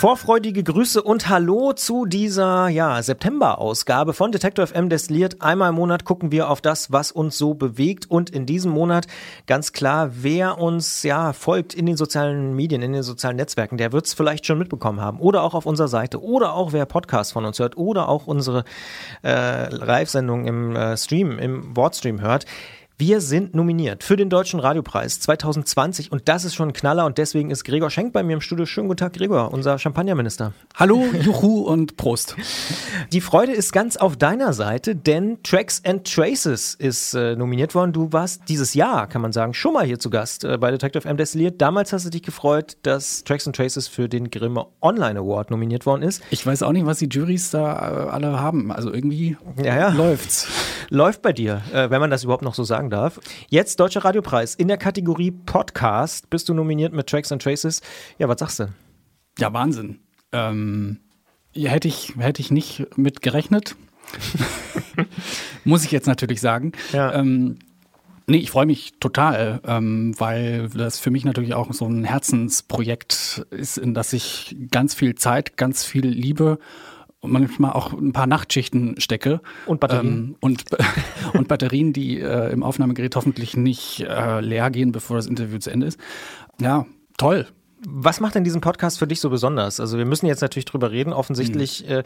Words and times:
Vorfreudige 0.00 0.64
Grüße 0.64 1.02
und 1.02 1.28
Hallo 1.28 1.74
zu 1.74 2.06
dieser 2.06 2.68
ja, 2.68 3.02
September-Ausgabe 3.02 4.14
von 4.14 4.32
Detector 4.32 4.66
FM 4.66 4.88
Destilliert. 4.88 5.42
Einmal 5.42 5.68
im 5.68 5.74
Monat 5.74 6.06
gucken 6.06 6.32
wir 6.32 6.48
auf 6.48 6.62
das, 6.62 6.90
was 6.90 7.12
uns 7.12 7.36
so 7.36 7.52
bewegt 7.52 8.10
und 8.10 8.30
in 8.30 8.46
diesem 8.46 8.72
Monat 8.72 9.08
ganz 9.46 9.74
klar, 9.74 10.08
wer 10.14 10.56
uns 10.56 11.02
ja 11.02 11.34
folgt 11.34 11.74
in 11.74 11.84
den 11.84 11.98
sozialen 11.98 12.56
Medien, 12.56 12.80
in 12.80 12.94
den 12.94 13.02
sozialen 13.02 13.36
Netzwerken, 13.36 13.76
der 13.76 13.92
wird 13.92 14.06
es 14.06 14.14
vielleicht 14.14 14.46
schon 14.46 14.56
mitbekommen 14.56 15.02
haben 15.02 15.20
oder 15.20 15.42
auch 15.42 15.52
auf 15.52 15.66
unserer 15.66 15.88
Seite 15.88 16.22
oder 16.22 16.54
auch 16.54 16.72
wer 16.72 16.86
Podcast 16.86 17.34
von 17.34 17.44
uns 17.44 17.58
hört 17.58 17.76
oder 17.76 18.08
auch 18.08 18.26
unsere 18.26 18.64
äh, 19.22 19.68
Live-Sendung 19.68 20.46
im 20.46 20.76
äh, 20.76 20.96
Stream, 20.96 21.38
im 21.38 21.76
Wortstream 21.76 22.22
hört. 22.22 22.46
Wir 23.00 23.22
sind 23.22 23.54
nominiert 23.54 24.04
für 24.04 24.18
den 24.18 24.28
Deutschen 24.28 24.60
Radiopreis 24.60 25.20
2020 25.20 26.12
und 26.12 26.28
das 26.28 26.44
ist 26.44 26.54
schon 26.54 26.68
ein 26.68 26.72
Knaller 26.74 27.06
und 27.06 27.16
deswegen 27.16 27.50
ist 27.50 27.64
Gregor 27.64 27.88
Schenk 27.88 28.12
bei 28.12 28.22
mir 28.22 28.34
im 28.34 28.42
Studio. 28.42 28.66
Schönen 28.66 28.88
guten 28.88 28.98
Tag, 28.98 29.14
Gregor, 29.14 29.54
unser 29.54 29.78
Champagnerminister. 29.78 30.52
Hallo, 30.74 31.06
Juhu 31.18 31.62
und 31.62 31.96
Prost. 31.96 32.36
Die 33.12 33.22
Freude 33.22 33.52
ist 33.52 33.72
ganz 33.72 33.96
auf 33.96 34.18
deiner 34.18 34.52
Seite, 34.52 34.94
denn 34.94 35.42
Tracks 35.42 35.82
and 35.86 36.12
Traces 36.12 36.74
ist 36.74 37.14
äh, 37.14 37.36
nominiert 37.36 37.74
worden. 37.74 37.94
Du 37.94 38.12
warst 38.12 38.42
dieses 38.50 38.74
Jahr, 38.74 39.06
kann 39.06 39.22
man 39.22 39.32
sagen, 39.32 39.54
schon 39.54 39.72
mal 39.72 39.86
hier 39.86 39.98
zu 39.98 40.10
Gast 40.10 40.44
äh, 40.44 40.58
bei 40.58 40.70
Detective 40.70 41.08
M 41.08 41.16
Destilliert. 41.16 41.58
Damals 41.58 41.94
hast 41.94 42.04
du 42.04 42.10
dich 42.10 42.22
gefreut, 42.22 42.76
dass 42.82 43.24
Tracks 43.24 43.46
and 43.46 43.56
Traces 43.56 43.88
für 43.88 44.10
den 44.10 44.30
Grimme 44.30 44.66
Online 44.82 45.20
Award 45.20 45.50
nominiert 45.50 45.86
worden 45.86 46.02
ist. 46.02 46.22
Ich 46.28 46.44
weiß 46.44 46.62
auch 46.62 46.72
nicht, 46.72 46.84
was 46.84 46.98
die 46.98 47.08
Juries 47.08 47.50
da 47.50 48.08
äh, 48.08 48.10
alle 48.10 48.38
haben. 48.38 48.70
Also 48.70 48.92
irgendwie 48.92 49.38
ja, 49.56 49.74
ja. 49.74 49.88
läuft's. 49.88 50.46
Läuft 50.92 51.22
bei 51.22 51.32
dir, 51.32 51.62
äh, 51.72 51.88
wenn 51.88 52.00
man 52.00 52.10
das 52.10 52.24
überhaupt 52.24 52.42
noch 52.42 52.54
so 52.54 52.64
sagen 52.64 52.89
darf. 52.90 53.20
Jetzt 53.48 53.80
Deutscher 53.80 54.04
Radiopreis. 54.04 54.54
In 54.54 54.68
der 54.68 54.76
Kategorie 54.76 55.30
Podcast 55.30 56.28
bist 56.30 56.48
du 56.48 56.54
nominiert 56.54 56.92
mit 56.92 57.06
Tracks 57.06 57.32
and 57.32 57.42
Traces. 57.42 57.80
Ja, 58.18 58.28
was 58.28 58.40
sagst 58.40 58.58
du? 58.58 58.68
Ja, 59.38 59.52
Wahnsinn. 59.52 60.00
Ähm, 60.32 60.98
ja, 61.52 61.70
hätte, 61.70 61.88
ich, 61.88 62.14
hätte 62.18 62.40
ich 62.42 62.50
nicht 62.50 62.96
mit 62.96 63.22
gerechnet. 63.22 63.76
Muss 65.64 65.84
ich 65.84 65.92
jetzt 65.92 66.06
natürlich 66.06 66.40
sagen. 66.40 66.72
Ja. 66.92 67.14
Ähm, 67.14 67.58
Nee, 68.30 68.36
ich 68.36 68.52
freue 68.52 68.66
mich 68.66 68.92
total, 69.00 69.60
ähm, 69.66 70.14
weil 70.16 70.68
das 70.68 71.00
für 71.00 71.10
mich 71.10 71.24
natürlich 71.24 71.54
auch 71.54 71.72
so 71.72 71.86
ein 71.86 72.04
Herzensprojekt 72.04 73.44
ist, 73.50 73.76
in 73.76 73.92
das 73.92 74.12
ich 74.12 74.54
ganz 74.70 74.94
viel 74.94 75.16
Zeit, 75.16 75.56
ganz 75.56 75.84
viel 75.84 76.06
Liebe 76.06 76.60
und 77.20 77.32
manchmal 77.32 77.72
auch 77.72 77.92
ein 77.92 78.12
paar 78.12 78.26
Nachtschichten 78.26 78.98
stecke. 78.98 79.40
Und 79.66 79.80
Batterien. 79.80 80.12
Ähm, 80.12 80.36
und, 80.40 80.64
und 81.34 81.48
Batterien, 81.48 81.92
die 81.92 82.18
äh, 82.18 82.52
im 82.52 82.62
Aufnahmegerät 82.62 83.14
hoffentlich 83.16 83.56
nicht 83.56 84.00
äh, 84.00 84.40
leer 84.40 84.70
gehen, 84.70 84.92
bevor 84.92 85.16
das 85.16 85.26
Interview 85.26 85.58
zu 85.58 85.70
Ende 85.70 85.86
ist. 85.86 86.00
Ja, 86.60 86.86
toll. 87.18 87.46
Was 87.86 88.20
macht 88.20 88.34
denn 88.34 88.44
diesen 88.44 88.60
Podcast 88.60 88.98
für 88.98 89.06
dich 89.06 89.20
so 89.20 89.30
besonders? 89.30 89.80
Also 89.80 89.96
wir 89.96 90.04
müssen 90.04 90.26
jetzt 90.26 90.42
natürlich 90.42 90.66
drüber 90.66 90.90
reden. 90.90 91.12
Offensichtlich, 91.12 91.84
mhm. 91.84 91.92
äh, 91.92 92.02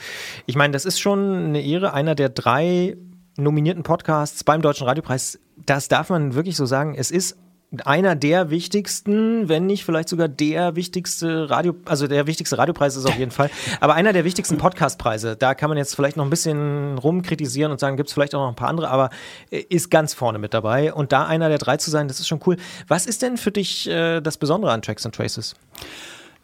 ich 0.46 0.56
meine, 0.56 0.72
das 0.72 0.84
ist 0.84 1.00
schon 1.00 1.46
eine 1.46 1.62
Ehre, 1.62 1.92
einer 1.94 2.14
der 2.14 2.28
drei 2.28 2.96
nominierten 3.36 3.82
Podcasts 3.82 4.44
beim 4.44 4.62
Deutschen 4.62 4.86
Radiopreis. 4.86 5.40
Das 5.66 5.88
darf 5.88 6.10
man 6.10 6.34
wirklich 6.34 6.56
so 6.56 6.66
sagen. 6.66 6.94
Es 6.96 7.10
ist 7.10 7.36
einer 7.82 8.16
der 8.16 8.50
wichtigsten, 8.50 9.48
wenn 9.48 9.66
nicht 9.66 9.84
vielleicht 9.84 10.08
sogar 10.08 10.28
der 10.28 10.76
wichtigste 10.76 11.50
Radio, 11.50 11.74
also 11.84 12.06
der 12.06 12.26
wichtigste 12.26 12.58
Radiopreis 12.58 12.96
ist 12.96 13.06
auf 13.06 13.18
jeden 13.18 13.30
Fall, 13.30 13.50
aber 13.80 13.94
einer 13.94 14.12
der 14.12 14.24
wichtigsten 14.24 14.58
Podcastpreise. 14.58 15.36
Da 15.36 15.54
kann 15.54 15.68
man 15.68 15.78
jetzt 15.78 15.94
vielleicht 15.94 16.16
noch 16.16 16.24
ein 16.24 16.30
bisschen 16.30 16.98
rumkritisieren 16.98 17.72
und 17.72 17.80
sagen, 17.80 17.96
gibt 17.96 18.08
es 18.08 18.14
vielleicht 18.14 18.34
auch 18.34 18.40
noch 18.40 18.48
ein 18.48 18.56
paar 18.56 18.68
andere, 18.68 18.88
aber 18.88 19.10
äh, 19.50 19.60
ist 19.68 19.90
ganz 19.90 20.14
vorne 20.14 20.38
mit 20.38 20.54
dabei. 20.54 20.92
Und 20.92 21.12
da 21.12 21.26
einer 21.26 21.48
der 21.48 21.58
drei 21.58 21.76
zu 21.76 21.90
sein, 21.90 22.08
das 22.08 22.20
ist 22.20 22.28
schon 22.28 22.40
cool. 22.46 22.56
Was 22.88 23.06
ist 23.06 23.22
denn 23.22 23.36
für 23.36 23.50
dich 23.50 23.88
äh, 23.88 24.20
das 24.20 24.36
Besondere 24.38 24.72
an 24.72 24.82
Tracks 24.82 25.04
and 25.04 25.14
Traces? 25.14 25.54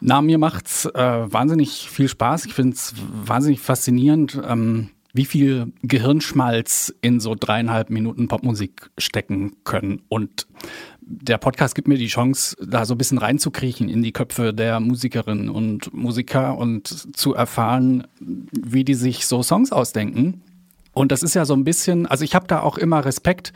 Na, 0.01 0.23
mir 0.23 0.39
macht's 0.39 0.87
äh, 0.87 0.93
wahnsinnig 0.95 1.89
viel 1.91 2.09
Spaß. 2.09 2.47
Ich 2.47 2.55
finde 2.55 2.75
es 2.75 2.95
wahnsinnig 2.97 3.61
faszinierend. 3.61 4.41
Ähm 4.47 4.91
wie 5.13 5.25
viel 5.25 5.73
Gehirnschmalz 5.83 6.95
in 7.01 7.21
so 7.21 7.35
dreieinhalb 7.39 7.91
Minuten 7.91 8.29
Popmusik 8.29 8.91
stecken 8.99 9.57
können. 9.65 10.03
Und 10.09 10.47
der 11.11 11.39
Podcast 11.39 11.75
gibt 11.75 11.89
mir 11.89 11.99
die 11.99 12.07
Chance, 12.07 12.57
da 12.65 12.87
so 12.87 12.95
ein 12.95 12.99
bisschen 12.99 13.19
reinzukriechen 13.19 13.89
in 13.89 14.03
die 14.03 14.13
Köpfe 14.13 14.55
der 14.55 14.79
Musikerinnen 14.79 15.49
und 15.49 15.93
Musiker 15.93 16.57
und 16.57 17.17
zu 17.17 17.35
erfahren, 17.35 18.07
wie 18.21 18.85
die 18.85 18.95
sich 18.95 19.27
so 19.27 19.43
Songs 19.43 19.73
ausdenken. 19.73 20.43
Und 20.93 21.11
das 21.11 21.25
ist 21.25 21.35
ja 21.35 21.45
so 21.45 21.55
ein 21.55 21.65
bisschen, 21.65 22.07
also 22.07 22.25
ich 22.25 22.35
habe 22.35 22.47
da 22.47 22.61
auch 22.61 22.79
immer 22.79 23.05
Respekt 23.05 23.53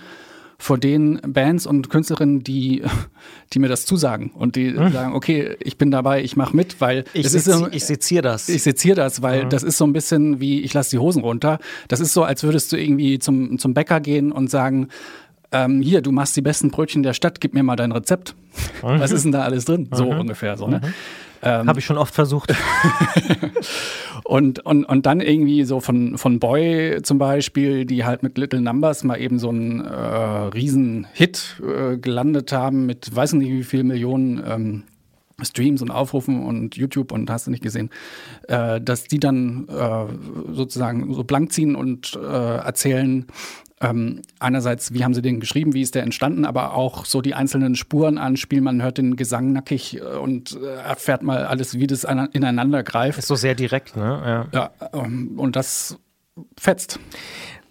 vor 0.59 0.78
den 0.78 1.20
Bands 1.26 1.66
und 1.66 1.91
Künstlerinnen, 1.91 2.42
die, 2.42 2.82
die 3.53 3.59
mir 3.59 3.69
das 3.69 3.86
zusagen 3.86 4.31
und 4.31 4.56
die 4.56 4.72
hm. 4.75 4.92
sagen, 4.92 5.15
okay, 5.15 5.56
ich 5.60 5.78
bin 5.78 5.91
dabei, 5.91 6.22
ich 6.22 6.36
mache 6.36 6.56
mit, 6.56 6.81
weil 6.81 7.04
ich, 7.12 7.28
sezi 7.28 7.53
so, 7.53 7.69
ich 7.71 7.84
seziere 7.84 8.22
das. 8.22 8.48
Ich 8.48 8.62
seziere 8.62 8.97
das, 8.97 9.22
weil 9.22 9.42
hm. 9.42 9.50
das 9.50 9.62
ist 9.62 9.78
so 9.78 9.86
ein 9.86 9.92
bisschen 9.92 10.41
wie, 10.41 10.60
ich 10.62 10.75
lasse 10.75 10.91
die 10.91 10.98
Hosen 10.98 11.22
runter. 11.22 11.59
Das 11.88 12.00
ist 12.00 12.12
so, 12.12 12.25
als 12.25 12.42
würdest 12.42 12.72
du 12.72 12.76
irgendwie 12.76 13.19
zum, 13.19 13.59
zum 13.59 13.75
Bäcker 13.75 14.00
gehen 14.00 14.32
und 14.32 14.50
sagen, 14.50 14.88
ähm, 15.54 15.81
hier, 15.81 16.03
du 16.03 16.10
machst 16.10 16.37
die 16.37 16.42
besten 16.42 16.70
Brötchen 16.70 17.03
der 17.03 17.15
Stadt, 17.15 17.41
gib 17.41 17.54
mir 17.54 17.62
mal 17.62 17.76
dein 17.76 17.92
Rezept. 17.92 18.34
Mhm. 18.82 19.00
Was 19.00 19.12
ist 19.12 19.25
denn 19.25 19.32
da 19.32 19.42
alles 19.42 19.65
drin? 19.65 19.88
So 19.92 20.10
mhm. 20.12 20.20
ungefähr. 20.20 20.56
So, 20.56 20.66
ne? 20.66 20.81
Mhm. 20.84 20.94
Ähm, 21.42 21.69
Habe 21.69 21.78
ich 21.78 21.84
schon 21.84 21.98
oft 21.98 22.15
versucht. 22.15 22.54
und, 24.25 24.65
und, 24.65 24.84
und 24.84 25.06
dann 25.06 25.20
irgendwie 25.20 25.65
so 25.65 25.81
von, 25.81 26.19
von 26.19 26.41
Boy 26.41 27.00
zum 27.03 27.19
Beispiel, 27.19 27.84
die 27.84 28.04
halt 28.04 28.22
mit 28.22 28.37
Little 28.37 28.60
Numbers 28.60 29.04
mal 29.04 29.20
eben 29.20 29.38
so 29.38 29.50
einen 29.50 29.81
äh, 29.81 29.94
riesen 29.94 31.06
Hit 31.12 31.62
äh, 31.62 31.98
gelandet 31.98 32.53
haben 32.53 32.86
mit 32.86 33.15
weiß 33.15 33.34
nicht 33.34 33.50
wie 33.50 33.62
viel 33.62 33.84
Millionen 33.84 34.42
ähm, 34.47 34.82
Streams 35.42 35.82
und 35.82 35.91
Aufrufen 35.91 36.44
und 36.44 36.76
YouTube 36.76 37.12
und 37.12 37.28
hast 37.28 37.47
du 37.47 37.50
nicht 37.50 37.62
gesehen, 37.62 37.91
äh, 38.48 38.81
dass 38.81 39.04
die 39.04 39.19
dann 39.19 39.69
äh, 39.69 40.53
sozusagen 40.53 41.12
so 41.12 41.25
blank 41.25 41.53
ziehen 41.53 41.75
und 41.75 42.16
äh, 42.16 42.56
erzählen, 42.56 43.26
ähm, 43.81 44.23
einerseits, 44.39 44.95
wie 44.95 45.05
haben 45.05 45.15
sie 45.15 45.23
den 45.23 45.41
geschrieben, 45.41 45.75
wie 45.75 45.83
ist 45.83 45.95
der 45.95 46.05
entstanden, 46.05 46.45
aber 46.45 46.75
auch 46.75 47.05
so 47.05 47.21
die 47.21 47.35
einzelnen 47.35 47.75
Spuren 47.75 48.19
anspielen. 48.19 48.65
Man 48.65 48.83
hört 48.83 48.99
den 48.99 49.17
Gesang 49.17 49.53
nackig 49.53 50.01
äh, 50.01 50.17
und 50.17 50.59
äh, 50.61 50.67
erfährt 50.67 51.23
mal 51.23 51.45
alles, 51.45 51.79
wie 51.79 51.87
das 51.87 52.05
ineinander 52.05 52.83
greift. 52.83 53.19
Ist 53.19 53.29
so 53.29 53.34
sehr 53.34 53.55
direkt, 53.55 53.97
ne? 53.97 54.49
Ja, 54.53 54.71
ja 54.71 54.89
ähm, 54.93 55.39
und 55.39 55.57
das 55.57 55.99
fetzt. 56.59 57.01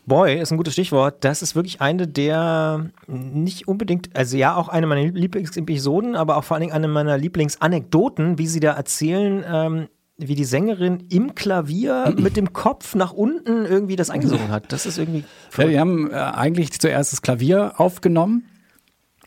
Boy 0.05 0.37
ist 0.37 0.51
ein 0.51 0.57
gutes 0.57 0.73
Stichwort. 0.73 1.23
Das 1.23 1.41
ist 1.41 1.55
wirklich 1.55 1.79
eine 1.79 2.07
der 2.07 2.89
nicht 3.07 3.69
unbedingt, 3.69 4.15
also 4.15 4.35
ja, 4.35 4.55
auch 4.55 4.67
eine 4.67 4.85
meiner 4.85 5.09
Lieblingsepisoden, 5.09 6.15
aber 6.15 6.35
auch 6.35 6.43
vor 6.43 6.55
allen 6.55 6.61
Dingen 6.61 6.73
eine 6.73 6.89
meiner 6.89 7.17
Lieblingsanekdoten, 7.17 8.37
wie 8.37 8.47
sie 8.47 8.59
da 8.59 8.73
erzählen, 8.73 9.43
ähm, 9.47 9.87
wie 10.17 10.35
die 10.35 10.45
Sängerin 10.45 11.05
im 11.09 11.35
Klavier 11.35 12.13
mit 12.17 12.37
dem 12.37 12.53
Kopf 12.53 12.95
nach 12.95 13.13
unten 13.13 13.65
irgendwie 13.65 13.95
das 13.95 14.09
eingesungen 14.09 14.49
hat. 14.49 14.71
Das 14.71 14.85
ist 14.85 14.97
irgendwie. 14.97 15.23
Ja, 15.57 15.69
wir 15.69 15.79
haben 15.79 16.11
äh, 16.11 16.15
eigentlich 16.15 16.71
zuerst 16.79 17.13
das 17.13 17.21
Klavier 17.21 17.73
aufgenommen. 17.77 18.45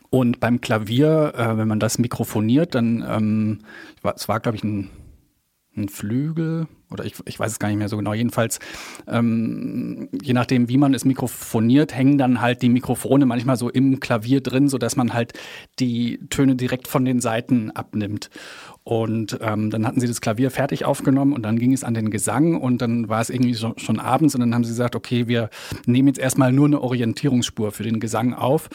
Und 0.09 0.39
beim 0.39 0.61
Klavier, 0.61 1.33
äh, 1.35 1.57
wenn 1.57 1.67
man 1.67 1.81
das 1.81 1.99
mikrofoniert, 1.99 2.75
dann, 2.75 3.03
ähm, 3.07 3.59
es 4.15 4.29
war, 4.29 4.39
glaube 4.39 4.55
ich, 4.55 4.63
ein, 4.63 4.89
ein 5.75 5.89
Flügel 5.89 6.67
oder 6.91 7.05
ich, 7.05 7.15
ich 7.25 7.39
weiß 7.39 7.51
es 7.51 7.59
gar 7.59 7.67
nicht 7.67 7.77
mehr 7.77 7.89
so 7.89 7.97
genau. 7.97 8.13
Jedenfalls, 8.13 8.59
ähm, 9.07 10.09
je 10.21 10.33
nachdem, 10.33 10.69
wie 10.69 10.77
man 10.77 10.93
es 10.93 11.05
mikrofoniert, 11.05 11.93
hängen 11.93 12.17
dann 12.17 12.41
halt 12.41 12.61
die 12.61 12.69
Mikrofone 12.69 13.25
manchmal 13.25 13.57
so 13.57 13.69
im 13.69 13.99
Klavier 13.99 14.41
drin, 14.41 14.69
sodass 14.69 14.95
man 14.95 15.13
halt 15.13 15.33
die 15.79 16.19
Töne 16.29 16.55
direkt 16.55 16.87
von 16.87 17.03
den 17.03 17.19
Seiten 17.19 17.71
abnimmt. 17.71 18.29
Und 18.87 19.37
ähm, 19.41 19.69
dann 19.69 19.85
hatten 19.85 19.99
sie 19.99 20.07
das 20.07 20.21
Klavier 20.21 20.49
fertig 20.49 20.85
aufgenommen 20.85 21.33
und 21.33 21.43
dann 21.43 21.59
ging 21.59 21.73
es 21.73 21.83
an 21.83 21.93
den 21.93 22.09
Gesang 22.09 22.55
und 22.55 22.81
dann 22.81 23.09
war 23.09 23.19
es 23.19 23.29
irgendwie 23.29 23.53
so, 23.53 23.73
schon 23.75 23.99
abends 23.99 24.33
und 24.33 24.39
dann 24.39 24.55
haben 24.55 24.63
sie 24.63 24.71
gesagt, 24.71 24.95
okay, 24.95 25.27
wir 25.27 25.49
nehmen 25.85 26.07
jetzt 26.07 26.19
erstmal 26.19 26.53
nur 26.53 26.67
eine 26.67 26.79
Orientierungsspur 26.79 27.73
für 27.73 27.83
den 27.83 27.99
Gesang 27.99 28.33
auf. 28.33 28.69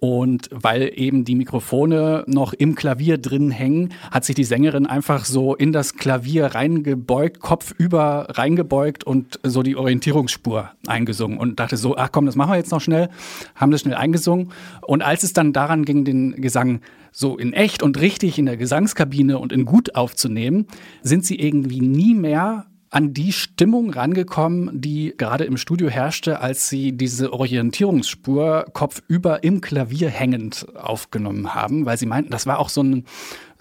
Und 0.00 0.50
weil 0.50 0.90
eben 0.96 1.24
die 1.24 1.36
Mikrofone 1.36 2.24
noch 2.26 2.54
im 2.54 2.74
Klavier 2.74 3.18
drin 3.18 3.52
hängen, 3.52 3.94
hat 4.10 4.24
sich 4.24 4.34
die 4.34 4.42
Sängerin 4.42 4.84
einfach 4.84 5.24
so 5.24 5.54
in 5.54 5.70
das 5.70 5.94
Klavier 5.94 6.46
reingebeugt, 6.46 7.38
Kopf 7.52 7.74
über 7.76 8.28
reingebeugt 8.30 9.04
und 9.04 9.38
so 9.42 9.62
die 9.62 9.76
Orientierungsspur 9.76 10.70
eingesungen 10.86 11.36
und 11.36 11.60
dachte 11.60 11.76
so, 11.76 11.98
ach 11.98 12.08
komm, 12.10 12.24
das 12.24 12.34
machen 12.34 12.52
wir 12.52 12.56
jetzt 12.56 12.70
noch 12.70 12.80
schnell, 12.80 13.10
haben 13.54 13.70
das 13.70 13.82
schnell 13.82 13.94
eingesungen. 13.94 14.52
Und 14.80 15.02
als 15.02 15.22
es 15.22 15.34
dann 15.34 15.52
daran 15.52 15.84
ging, 15.84 16.06
den 16.06 16.40
Gesang 16.40 16.80
so 17.10 17.36
in 17.36 17.52
echt 17.52 17.82
und 17.82 18.00
richtig 18.00 18.38
in 18.38 18.46
der 18.46 18.56
Gesangskabine 18.56 19.38
und 19.38 19.52
in 19.52 19.66
gut 19.66 19.96
aufzunehmen, 19.96 20.66
sind 21.02 21.26
sie 21.26 21.38
irgendwie 21.38 21.82
nie 21.82 22.14
mehr 22.14 22.68
an 22.88 23.12
die 23.12 23.32
Stimmung 23.32 23.90
rangekommen, 23.90 24.70
die 24.80 25.14
gerade 25.16 25.44
im 25.44 25.58
Studio 25.58 25.88
herrschte, 25.88 26.40
als 26.40 26.70
sie 26.70 26.92
diese 26.92 27.34
Orientierungsspur 27.34 28.66
kopfüber 28.72 29.44
im 29.44 29.60
Klavier 29.60 30.10
hängend 30.10 30.66
aufgenommen 30.76 31.54
haben, 31.54 31.86
weil 31.86 31.96
sie 31.96 32.06
meinten, 32.06 32.30
das 32.30 32.46
war 32.46 32.58
auch 32.58 32.68
so 32.68 32.82
ein 32.82 33.04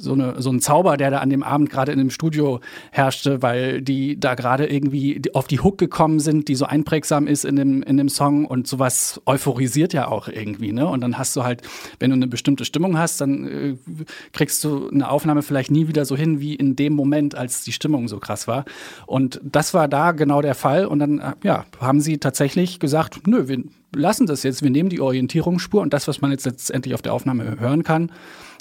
so, 0.02 0.14
eine, 0.14 0.42
so 0.42 0.52
ein 0.52 0.60
Zauber, 0.60 0.98
der 0.98 1.12
da 1.12 1.20
an 1.20 1.30
dem 1.30 1.44
Abend 1.44 1.70
gerade 1.70 1.92
in 1.92 1.98
dem 1.98 2.10
Studio 2.10 2.60
herrschte, 2.92 3.42
weil 3.42 3.82
die 3.82 4.20
da 4.20 4.36
gerade 4.36 4.66
irgendwie 4.66 5.22
auf 5.34 5.48
die 5.48 5.60
Hook 5.60 5.78
gekommen 5.78 6.20
sind, 6.20 6.48
die 6.48 6.56
so 6.56 6.66
einprägsam 6.66 7.28
ist 7.28 7.46
in 7.46 7.56
dem, 7.56 7.84
in 7.84 7.98
dem 7.98 8.10
Song 8.10 8.46
und 8.46 8.68
sowas 8.68 9.22
euphorisiert 9.26 9.94
ja 9.94 10.08
auch 10.08 10.28
irgendwie, 10.28 10.72
ne? 10.72 10.88
Und 10.88 11.02
dann 11.02 11.18
hast 11.18 11.36
du 11.36 11.44
halt, 11.44 11.62
wenn 12.00 12.10
du 12.10 12.16
eine 12.16 12.28
bestimmte 12.28 12.66
Stimmung 12.66 12.98
hast, 12.98 13.22
dann 13.22 13.48
äh, 13.48 13.76
kriegst 14.34 14.64
du 14.64 14.90
eine 14.90 15.10
Aufnahme 15.10 15.42
vielleicht 15.42 15.72
nie 15.72 15.88
wieder 15.88 16.06
so 16.06 16.16
hin 16.16 16.40
wie 16.40 16.56
in 16.56 16.76
dem 16.76 16.94
Moment, 16.94 17.36
als 17.36 17.64
die 17.64 17.72
Stimmung 17.72 18.08
so 18.08 18.20
krass 18.20 18.48
war. 18.48 18.66
Und 19.06 19.40
das 19.44 19.74
war 19.74 19.88
da 19.88 20.12
genau 20.12 20.42
der 20.42 20.56
Fall. 20.56 20.86
Und 20.86 21.00
dann, 21.00 21.20
äh, 21.20 21.34
ja, 21.44 21.66
haben 21.80 22.02
sie 22.02 22.18
tatsächlich 22.18 22.80
gesagt, 22.80 23.28
nö, 23.28 23.48
wir 23.48 23.64
lassen 23.96 24.26
das 24.26 24.44
jetzt, 24.44 24.64
wir 24.64 24.70
nehmen 24.70 24.90
die 24.90 25.02
Orientierungsspur 25.02 25.82
und 25.82 25.94
das, 25.94 26.08
was 26.08 26.22
man 26.22 26.32
jetzt 26.32 26.46
letztendlich 26.46 26.94
auf 26.94 27.02
der 27.02 27.14
Aufnahme 27.14 27.60
hören 27.60 27.84
kann, 27.84 28.12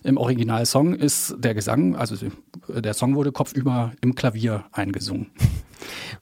im 0.05 0.17
Originalsong 0.17 0.95
ist 0.95 1.35
der 1.39 1.55
Gesang, 1.55 1.97
also 1.97 2.17
der 2.69 2.95
Song 2.95 3.15
wurde 3.15 3.33
kopfüber 3.33 3.93
im 4.01 4.15
Klavier 4.15 4.65
eingesungen. 4.73 5.31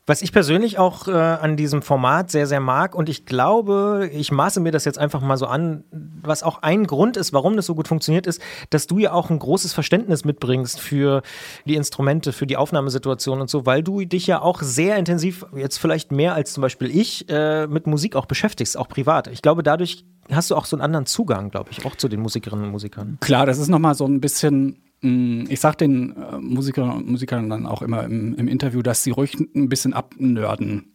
Was 0.07 0.23
ich 0.23 0.33
persönlich 0.33 0.79
auch 0.79 1.09
äh, 1.09 1.13
an 1.13 1.57
diesem 1.57 1.83
Format 1.83 2.31
sehr, 2.31 2.47
sehr 2.47 2.61
mag 2.61 2.95
und 2.95 3.09
ich 3.09 3.27
glaube, 3.27 4.09
ich 4.13 4.33
maße 4.33 4.61
mir 4.61 4.73
das 4.73 4.85
jetzt 4.85 4.99
einfach 4.99 5.21
mal 5.21 5.37
so 5.37 5.47
an, 5.47 5.85
was 5.91 6.43
auch 6.43 6.63
ein 6.63 6.87
Grund 6.87 7.17
ist, 7.17 7.33
warum 7.33 7.57
das 7.57 7.67
so 7.67 7.75
gut 7.75 7.89
funktioniert, 7.89 8.27
ist, 8.27 8.41
dass 8.71 8.87
du 8.87 8.99
ja 8.99 9.13
auch 9.13 9.31
ein 9.31 9.39
großes 9.39 9.73
Verständnis 9.73 10.25
mitbringst 10.25 10.81
für 10.81 11.23
die 11.67 11.75
Instrumente, 11.75 12.33
für 12.33 12.47
die 12.47 12.57
Aufnahmesituation 12.57 13.41
und 13.41 13.51
so, 13.51 13.67
weil 13.67 13.83
du 13.83 14.05
dich 14.05 14.27
ja 14.27 14.41
auch 14.41 14.63
sehr 14.63 14.97
intensiv, 14.97 15.45
jetzt 15.55 15.79
vielleicht 15.79 16.13
mehr 16.13 16.35
als 16.35 16.53
zum 16.53 16.63
Beispiel 16.63 16.89
ich, 16.89 17.29
äh, 17.29 17.67
mit 17.67 17.87
Musik 17.87 18.17
auch 18.17 18.27
beschäftigst, 18.27 18.79
auch 18.79 18.89
privat. 18.89 19.27
Ich 19.27 19.43
glaube, 19.43 19.63
dadurch 19.63 20.07
hast 20.31 20.51
du 20.51 20.57
auch 20.57 20.65
so 20.65 20.77
einen 20.77 20.83
anderen 20.83 21.07
Zugang, 21.07 21.51
glaube 21.51 21.71
ich, 21.71 21.85
auch 21.87 21.97
zu 21.97 22.09
den 22.09 22.21
Musikerinnen 22.21 22.67
und 22.67 22.71
Musikern. 22.73 23.19
Klar, 23.21 23.47
das 23.47 23.59
ist 23.59 23.69
nochmal 23.69 23.95
so 23.95 24.07
ein 24.07 24.21
bisschen 24.21 24.77
Mm, 25.01 25.45
ich 25.49 25.61
sage 25.61 25.77
den 25.79 26.17
äh, 26.17 26.39
Musikerinnen 26.39 26.97
und 26.97 27.09
Musikern 27.09 27.49
dann 27.49 27.67
auch 27.67 27.83
immer 27.83 28.05
im, 28.05 28.35
im, 28.35 28.49
Interview, 28.49 28.83
dass 28.83 29.05
sie 29.05 29.11
ruhig 29.11 29.35
ein 29.55 29.69
bisschen 29.69 29.93
abnörden 29.93 30.93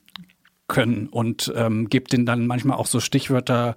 können 0.68 1.08
und 1.08 1.54
ähm, 1.56 1.90
gebe 1.90 2.10
denen 2.10 2.26
dann 2.26 2.48
manchmal 2.48 2.78
auch 2.78 2.88
so 2.88 3.00
Stichwörter 3.00 3.76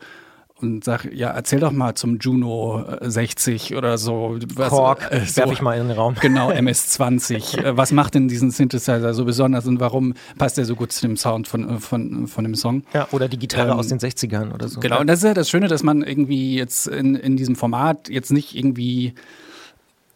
und 0.61 0.85
sag, 0.85 1.05
ja, 1.13 1.31
erzähl 1.31 1.61
doch 1.61 1.73
mal 1.73 1.95
zum 1.95 2.19
Juno 2.19 2.85
60 3.01 3.71
äh, 3.73 3.77
oder 3.77 3.99
so. 3.99 4.39
Was, 4.55 4.71
Korg, 4.71 5.07
äh, 5.11 5.25
so, 5.27 5.37
werf 5.37 5.53
ich 5.53 5.61
mal 5.61 5.79
in 5.79 5.89
den 5.89 5.97
Raum. 5.97 6.15
Genau, 6.21 6.51
MS-20. 6.53 7.63
Äh, 7.63 7.77
was 7.77 7.93
macht 7.93 8.15
denn 8.15 8.29
diesen 8.29 8.51
Synthesizer 8.51 9.13
so 9.13 9.25
besonders 9.25 9.67
und 9.67 9.81
warum 9.81 10.15
passt 10.39 10.57
der 10.57 10.65
so 10.65 10.75
gut 10.75 10.93
zu 10.93 11.03
dem 11.07 11.17
Sound 11.17 11.47
von, 11.47 11.79
von, 11.81 12.27
von 12.27 12.45
dem 12.45 12.55
Song? 12.55 12.85
Ja, 12.95 13.07
oder 13.11 13.29
die 13.29 13.39
Gitarre 13.39 13.73
ähm, 13.73 13.79
aus 13.79 13.89
den 13.89 13.99
60ern 13.99 14.55
oder 14.55 14.69
so. 14.69 14.81
Genau, 14.81 15.01
und 15.01 15.07
das 15.07 15.19
ist 15.19 15.25
ja 15.25 15.35
das 15.35 15.51
Schöne, 15.51 15.69
dass 15.69 15.83
man 15.83 16.03
irgendwie 16.03 16.57
jetzt 16.57 16.87
in, 16.87 17.15
in 17.15 17.37
diesem 17.37 17.57
Format 17.57 18.09
jetzt 18.09 18.33
nicht 18.33 18.57
irgendwie 18.57 19.15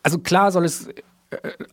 also 0.03 0.19
klar 0.19 0.51
soll 0.51 0.65
es 0.65 0.87
äh, 0.87 1.03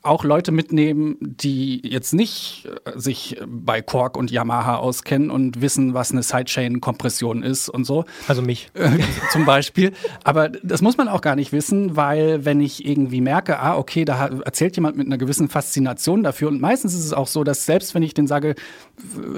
auch 0.03 0.23
Leute 0.23 0.51
mitnehmen, 0.51 1.17
die 1.19 1.81
jetzt 1.83 2.13
nicht 2.13 2.69
äh, 2.85 2.97
sich 2.97 3.37
bei 3.47 3.81
Korg 3.81 4.15
und 4.15 4.29
Yamaha 4.29 4.75
auskennen 4.75 5.31
und 5.31 5.61
wissen, 5.61 5.95
was 5.95 6.11
eine 6.11 6.21
Sidechain-Kompression 6.21 7.41
ist 7.41 7.67
und 7.69 7.83
so. 7.83 8.05
Also 8.27 8.43
mich. 8.43 8.69
Zum 9.31 9.45
Beispiel. 9.45 9.93
Aber 10.23 10.49
das 10.49 10.81
muss 10.81 10.97
man 10.97 11.07
auch 11.07 11.21
gar 11.21 11.35
nicht 11.35 11.53
wissen, 11.53 11.95
weil 11.95 12.45
wenn 12.45 12.61
ich 12.61 12.85
irgendwie 12.85 13.19
merke, 13.19 13.59
ah, 13.59 13.77
okay, 13.77 14.05
da 14.05 14.27
erzählt 14.45 14.75
jemand 14.75 14.95
mit 14.95 15.07
einer 15.07 15.17
gewissen 15.17 15.49
Faszination 15.49 16.21
dafür 16.21 16.49
und 16.49 16.61
meistens 16.61 16.93
ist 16.93 17.05
es 17.05 17.13
auch 17.13 17.27
so, 17.27 17.43
dass 17.43 17.65
selbst 17.65 17.95
wenn 17.95 18.03
ich 18.03 18.13
den 18.13 18.27
sage, 18.27 18.53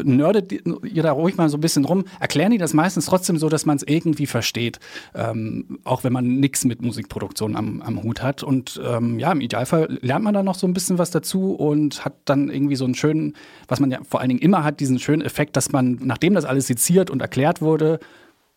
nerdet 0.03 0.51
ihr 0.51 1.03
da 1.03 1.11
ruhig 1.13 1.37
mal 1.37 1.47
so 1.49 1.57
ein 1.57 1.61
bisschen 1.61 1.85
rum, 1.85 2.03
erklären 2.19 2.51
die 2.51 2.57
das 2.57 2.73
meistens 2.73 3.05
trotzdem 3.05 3.37
so, 3.37 3.47
dass 3.47 3.65
man 3.65 3.77
es 3.77 3.83
irgendwie 3.83 4.27
versteht. 4.27 4.79
Ähm, 5.15 5.79
auch 5.85 6.03
wenn 6.03 6.11
man 6.11 6.39
nichts 6.39 6.65
mit 6.65 6.81
Musikproduktion 6.81 7.55
am, 7.55 7.81
am 7.81 8.03
Hut 8.03 8.21
hat. 8.21 8.43
Und 8.43 8.79
ähm, 8.85 9.17
ja, 9.19 9.31
im 9.31 9.41
Idealfall 9.41 9.99
lernt 10.09 10.25
man 10.25 10.33
da 10.33 10.43
noch 10.43 10.55
so 10.55 10.67
ein 10.67 10.73
bisschen 10.73 10.97
was 10.97 11.11
dazu 11.11 11.53
und 11.53 12.03
hat 12.03 12.15
dann 12.25 12.49
irgendwie 12.49 12.75
so 12.75 12.83
einen 12.83 12.95
schönen, 12.95 13.35
was 13.67 13.79
man 13.79 13.91
ja 13.91 13.99
vor 14.07 14.19
allen 14.19 14.29
Dingen 14.29 14.41
immer 14.41 14.63
hat, 14.63 14.79
diesen 14.79 14.99
schönen 14.99 15.21
Effekt, 15.21 15.55
dass 15.55 15.71
man, 15.71 15.99
nachdem 16.01 16.33
das 16.33 16.45
alles 16.45 16.65
seziert 16.67 17.11
und 17.11 17.21
erklärt 17.21 17.61
wurde, 17.61 17.99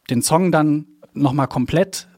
den 0.09 0.23
Song 0.23 0.51
dann 0.51 0.87
nochmal 1.13 1.47
komplett 1.47 2.09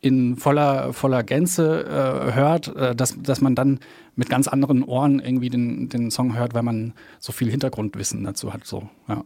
in 0.00 0.36
voller, 0.36 0.92
voller 0.92 1.24
Gänze 1.24 1.84
äh, 1.86 2.34
hört, 2.34 2.68
äh, 2.76 2.94
dass, 2.94 3.20
dass 3.20 3.40
man 3.40 3.56
dann 3.56 3.80
mit 4.14 4.28
ganz 4.28 4.46
anderen 4.46 4.84
Ohren 4.84 5.18
irgendwie 5.18 5.50
den, 5.50 5.88
den 5.88 6.10
Song 6.10 6.36
hört, 6.38 6.54
weil 6.54 6.62
man 6.62 6.92
so 7.18 7.32
viel 7.32 7.50
Hintergrundwissen 7.50 8.22
dazu 8.22 8.52
hat. 8.52 8.64
So, 8.64 8.88
ja. 9.08 9.24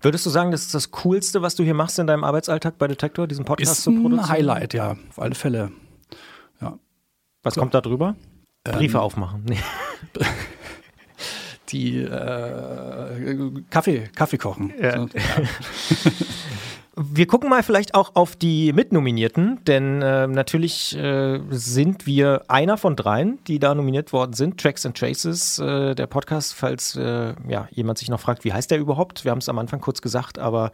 Würdest 0.00 0.26
du 0.26 0.30
sagen, 0.30 0.52
das 0.52 0.62
ist 0.62 0.74
das 0.74 0.92
Coolste, 0.92 1.42
was 1.42 1.56
du 1.56 1.64
hier 1.64 1.74
machst 1.74 1.98
in 1.98 2.06
deinem 2.06 2.22
Arbeitsalltag 2.22 2.78
bei 2.78 2.86
Detektor, 2.86 3.26
diesen 3.26 3.44
Podcast 3.44 3.72
ist 3.72 3.82
zu 3.82 3.90
produzieren? 3.90 4.20
Ein 4.20 4.28
Highlight, 4.28 4.74
ja, 4.74 4.96
auf 5.08 5.20
alle 5.20 5.34
Fälle. 5.34 5.72
Ja. 6.60 6.78
Was 7.42 7.54
kommt 7.56 7.74
da 7.74 7.80
drüber? 7.80 8.14
Briefe 8.64 8.98
ähm, 8.98 9.02
aufmachen. 9.02 9.44
Nee. 9.44 9.58
Die 11.68 11.98
äh, 11.98 13.62
Kaffee, 13.70 14.08
Kaffee 14.14 14.38
kochen. 14.38 14.72
Ja. 14.80 14.98
So, 14.98 15.08
ja. 15.14 15.20
Wir 16.94 17.26
gucken 17.26 17.48
mal 17.48 17.62
vielleicht 17.62 17.94
auch 17.94 18.16
auf 18.16 18.36
die 18.36 18.70
Mitnominierten, 18.74 19.64
denn 19.64 20.02
äh, 20.02 20.26
natürlich 20.26 20.94
äh, 20.94 21.40
sind 21.48 22.04
wir 22.04 22.42
einer 22.48 22.76
von 22.76 22.96
dreien, 22.96 23.38
die 23.46 23.58
da 23.58 23.74
nominiert 23.74 24.12
worden 24.12 24.34
sind. 24.34 24.60
Tracks 24.60 24.84
and 24.84 24.94
Traces, 24.94 25.58
äh, 25.58 25.94
der 25.94 26.06
Podcast, 26.06 26.52
falls 26.52 26.94
äh, 26.96 27.32
ja, 27.48 27.66
jemand 27.70 27.96
sich 27.96 28.10
noch 28.10 28.20
fragt, 28.20 28.44
wie 28.44 28.52
heißt 28.52 28.70
der 28.70 28.78
überhaupt? 28.78 29.24
Wir 29.24 29.30
haben 29.30 29.38
es 29.38 29.48
am 29.48 29.58
Anfang 29.58 29.80
kurz 29.80 30.02
gesagt, 30.02 30.38
aber 30.38 30.70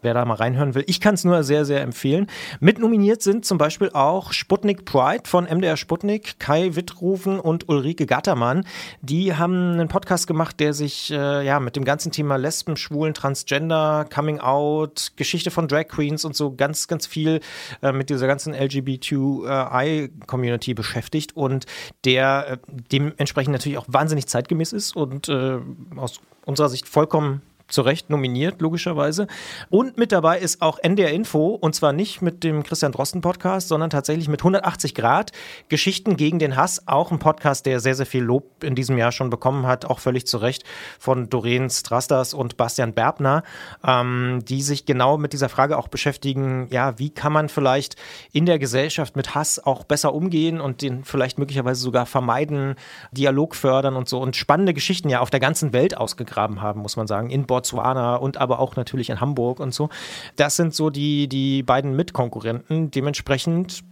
wer 0.00 0.14
da 0.14 0.24
mal 0.24 0.36
reinhören 0.36 0.74
will, 0.74 0.84
ich 0.86 1.02
kann 1.02 1.16
es 1.16 1.24
nur 1.24 1.42
sehr, 1.42 1.66
sehr 1.66 1.82
empfehlen. 1.82 2.28
Mitnominiert 2.60 3.20
sind 3.20 3.44
zum 3.44 3.58
Beispiel 3.58 3.90
auch 3.92 4.32
Sputnik 4.32 4.86
Pride 4.86 5.24
von 5.26 5.44
MDR 5.44 5.76
Sputnik, 5.76 6.40
Kai 6.40 6.76
Wittrufen 6.76 7.38
und 7.38 7.68
Ulrike 7.68 8.06
Gattermann. 8.06 8.64
Die 9.02 9.34
haben 9.34 9.72
einen 9.74 9.88
Podcast 9.88 10.26
gemacht, 10.26 10.60
der 10.60 10.72
sich 10.72 11.10
äh, 11.10 11.44
ja 11.44 11.60
mit 11.60 11.76
dem 11.76 11.84
ganzen 11.84 12.10
Thema 12.10 12.36
Lesben, 12.36 12.78
Schwulen, 12.78 13.12
Transgender, 13.12 14.06
Coming 14.10 14.40
Out, 14.40 15.12
Geschichte 15.16 15.50
von 15.57 15.57
von 15.58 15.66
Drag 15.66 15.88
Queens 15.88 16.24
und 16.24 16.36
so 16.36 16.54
ganz, 16.54 16.86
ganz 16.86 17.08
viel 17.08 17.40
äh, 17.82 17.90
mit 17.90 18.10
dieser 18.10 18.28
ganzen 18.28 18.54
LGBTI-Community 18.54 20.72
beschäftigt 20.72 21.36
und 21.36 21.66
der 22.04 22.46
äh, 22.48 22.58
dementsprechend 22.92 23.54
natürlich 23.54 23.76
auch 23.76 23.86
wahnsinnig 23.88 24.28
zeitgemäß 24.28 24.72
ist 24.72 24.94
und 24.94 25.28
äh, 25.28 25.58
aus 25.96 26.20
unserer 26.46 26.68
Sicht 26.68 26.86
vollkommen 26.86 27.42
zu 27.68 27.82
Recht 27.82 28.10
nominiert, 28.10 28.60
logischerweise. 28.60 29.26
Und 29.70 29.98
mit 29.98 30.10
dabei 30.12 30.38
ist 30.38 30.62
auch 30.62 30.78
NDR 30.78 31.10
Info 31.10 31.48
und 31.48 31.74
zwar 31.74 31.92
nicht 31.92 32.22
mit 32.22 32.42
dem 32.42 32.62
Christian 32.62 32.92
Drosten 32.92 33.20
Podcast, 33.20 33.68
sondern 33.68 33.90
tatsächlich 33.90 34.28
mit 34.28 34.40
180 34.40 34.94
Grad 34.94 35.32
Geschichten 35.68 36.16
gegen 36.16 36.38
den 36.38 36.56
Hass. 36.56 36.86
Auch 36.86 37.12
ein 37.12 37.18
Podcast, 37.18 37.66
der 37.66 37.80
sehr, 37.80 37.94
sehr 37.94 38.06
viel 38.06 38.22
Lob 38.22 38.64
in 38.64 38.74
diesem 38.74 38.96
Jahr 38.96 39.12
schon 39.12 39.30
bekommen 39.30 39.66
hat, 39.66 39.84
auch 39.84 39.98
völlig 39.98 40.26
zu 40.26 40.38
Recht 40.38 40.64
von 40.98 41.28
Doreen 41.28 41.68
Strastas 41.68 42.34
und 42.34 42.56
Bastian 42.56 42.94
Berbner, 42.94 43.42
ähm, 43.84 44.40
die 44.44 44.62
sich 44.62 44.86
genau 44.86 45.18
mit 45.18 45.32
dieser 45.32 45.48
Frage 45.48 45.76
auch 45.76 45.88
beschäftigen, 45.88 46.68
ja, 46.70 46.98
wie 46.98 47.10
kann 47.10 47.32
man 47.32 47.48
vielleicht 47.48 47.96
in 48.32 48.46
der 48.46 48.58
Gesellschaft 48.58 49.14
mit 49.14 49.34
Hass 49.34 49.58
auch 49.58 49.84
besser 49.84 50.14
umgehen 50.14 50.60
und 50.60 50.80
den 50.82 51.04
vielleicht 51.04 51.38
möglicherweise 51.38 51.82
sogar 51.82 52.06
vermeiden, 52.06 52.76
Dialog 53.12 53.54
fördern 53.54 53.96
und 53.96 54.08
so 54.08 54.20
und 54.20 54.36
spannende 54.36 54.72
Geschichten 54.72 55.10
ja 55.10 55.20
auf 55.20 55.30
der 55.30 55.40
ganzen 55.40 55.72
Welt 55.72 55.96
ausgegraben 55.96 56.62
haben, 56.62 56.80
muss 56.80 56.96
man 56.96 57.06
sagen, 57.06 57.30
in 57.30 57.46
Botswana 57.58 58.16
und 58.16 58.36
aber 58.36 58.60
auch 58.60 58.76
natürlich 58.76 59.10
in 59.10 59.20
Hamburg 59.20 59.60
und 59.60 59.74
so. 59.74 59.88
Das 60.36 60.56
sind 60.56 60.74
so 60.74 60.90
die, 60.90 61.28
die 61.28 61.62
beiden 61.62 61.96
Mitkonkurrenten. 61.96 62.90
Dementsprechend 62.90 63.82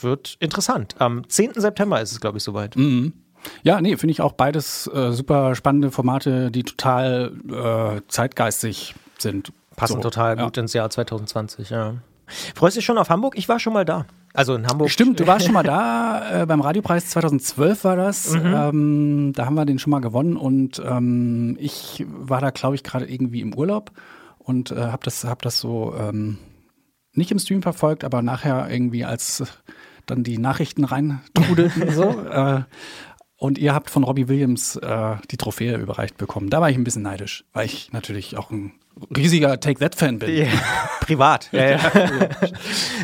wird 0.00 0.36
interessant. 0.40 0.94
Am 0.98 1.28
10. 1.28 1.54
September 1.54 2.00
ist 2.00 2.12
es, 2.12 2.20
glaube 2.20 2.38
ich, 2.38 2.44
soweit. 2.44 2.76
Mhm. 2.76 3.12
Ja, 3.64 3.80
nee, 3.80 3.96
finde 3.96 4.12
ich 4.12 4.20
auch 4.20 4.32
beides 4.32 4.86
äh, 4.86 5.10
super 5.12 5.56
spannende 5.56 5.90
Formate, 5.90 6.52
die 6.52 6.62
total 6.62 7.32
äh, 7.50 8.00
zeitgeistig 8.06 8.94
sind. 9.18 9.52
Passen 9.74 9.94
so, 9.94 10.00
total 10.00 10.36
gut 10.36 10.56
ins 10.58 10.74
Jahr 10.74 10.88
2020, 10.88 11.70
ja. 11.70 11.94
Freust 12.54 12.76
du 12.76 12.78
dich 12.78 12.84
schon 12.84 12.98
auf 12.98 13.10
Hamburg? 13.10 13.36
Ich 13.36 13.48
war 13.48 13.58
schon 13.58 13.72
mal 13.72 13.84
da. 13.84 14.06
Also 14.34 14.54
in 14.54 14.66
Hamburg. 14.66 14.90
Stimmt, 14.90 15.20
du 15.20 15.26
warst 15.26 15.44
schon 15.44 15.54
mal 15.54 15.62
da. 15.62 16.42
Äh, 16.42 16.46
beim 16.46 16.60
Radiopreis 16.60 17.06
2012 17.10 17.84
war 17.84 17.96
das. 17.96 18.32
Mhm. 18.32 18.54
Ähm, 18.54 19.32
da 19.34 19.46
haben 19.46 19.54
wir 19.54 19.64
den 19.64 19.78
schon 19.78 19.90
mal 19.90 20.00
gewonnen 20.00 20.36
und 20.36 20.80
ähm, 20.84 21.56
ich 21.60 22.04
war 22.08 22.40
da, 22.40 22.50
glaube 22.50 22.74
ich, 22.74 22.82
gerade 22.82 23.06
irgendwie 23.06 23.40
im 23.40 23.54
Urlaub 23.54 23.92
und 24.38 24.70
äh, 24.70 24.76
habe 24.76 25.04
das, 25.04 25.24
hab 25.24 25.42
das 25.42 25.60
so 25.60 25.94
ähm, 25.98 26.38
nicht 27.14 27.30
im 27.30 27.38
Stream 27.38 27.62
verfolgt, 27.62 28.04
aber 28.04 28.22
nachher 28.22 28.70
irgendwie 28.70 29.04
als 29.04 29.44
dann 30.06 30.24
die 30.24 30.38
Nachrichten 30.38 30.84
reintrudelten 30.84 31.90
so. 31.90 32.10
Äh, 32.32 32.62
und 33.36 33.58
ihr 33.58 33.74
habt 33.74 33.90
von 33.90 34.04
Robbie 34.04 34.28
Williams 34.28 34.76
äh, 34.76 35.16
die 35.32 35.36
Trophäe 35.36 35.76
überreicht 35.76 36.16
bekommen. 36.16 36.48
Da 36.48 36.60
war 36.60 36.70
ich 36.70 36.76
ein 36.76 36.84
bisschen 36.84 37.02
neidisch, 37.02 37.44
weil 37.52 37.66
ich 37.66 37.92
natürlich 37.92 38.38
auch 38.38 38.52
ein 38.52 38.72
riesiger 39.16 39.58
Take 39.60 39.80
That-Fan 39.80 40.18
bin. 40.18 40.36
Ja, 40.36 40.46
privat. 41.00 41.48
Ja, 41.52 41.70
ja. 41.70 41.78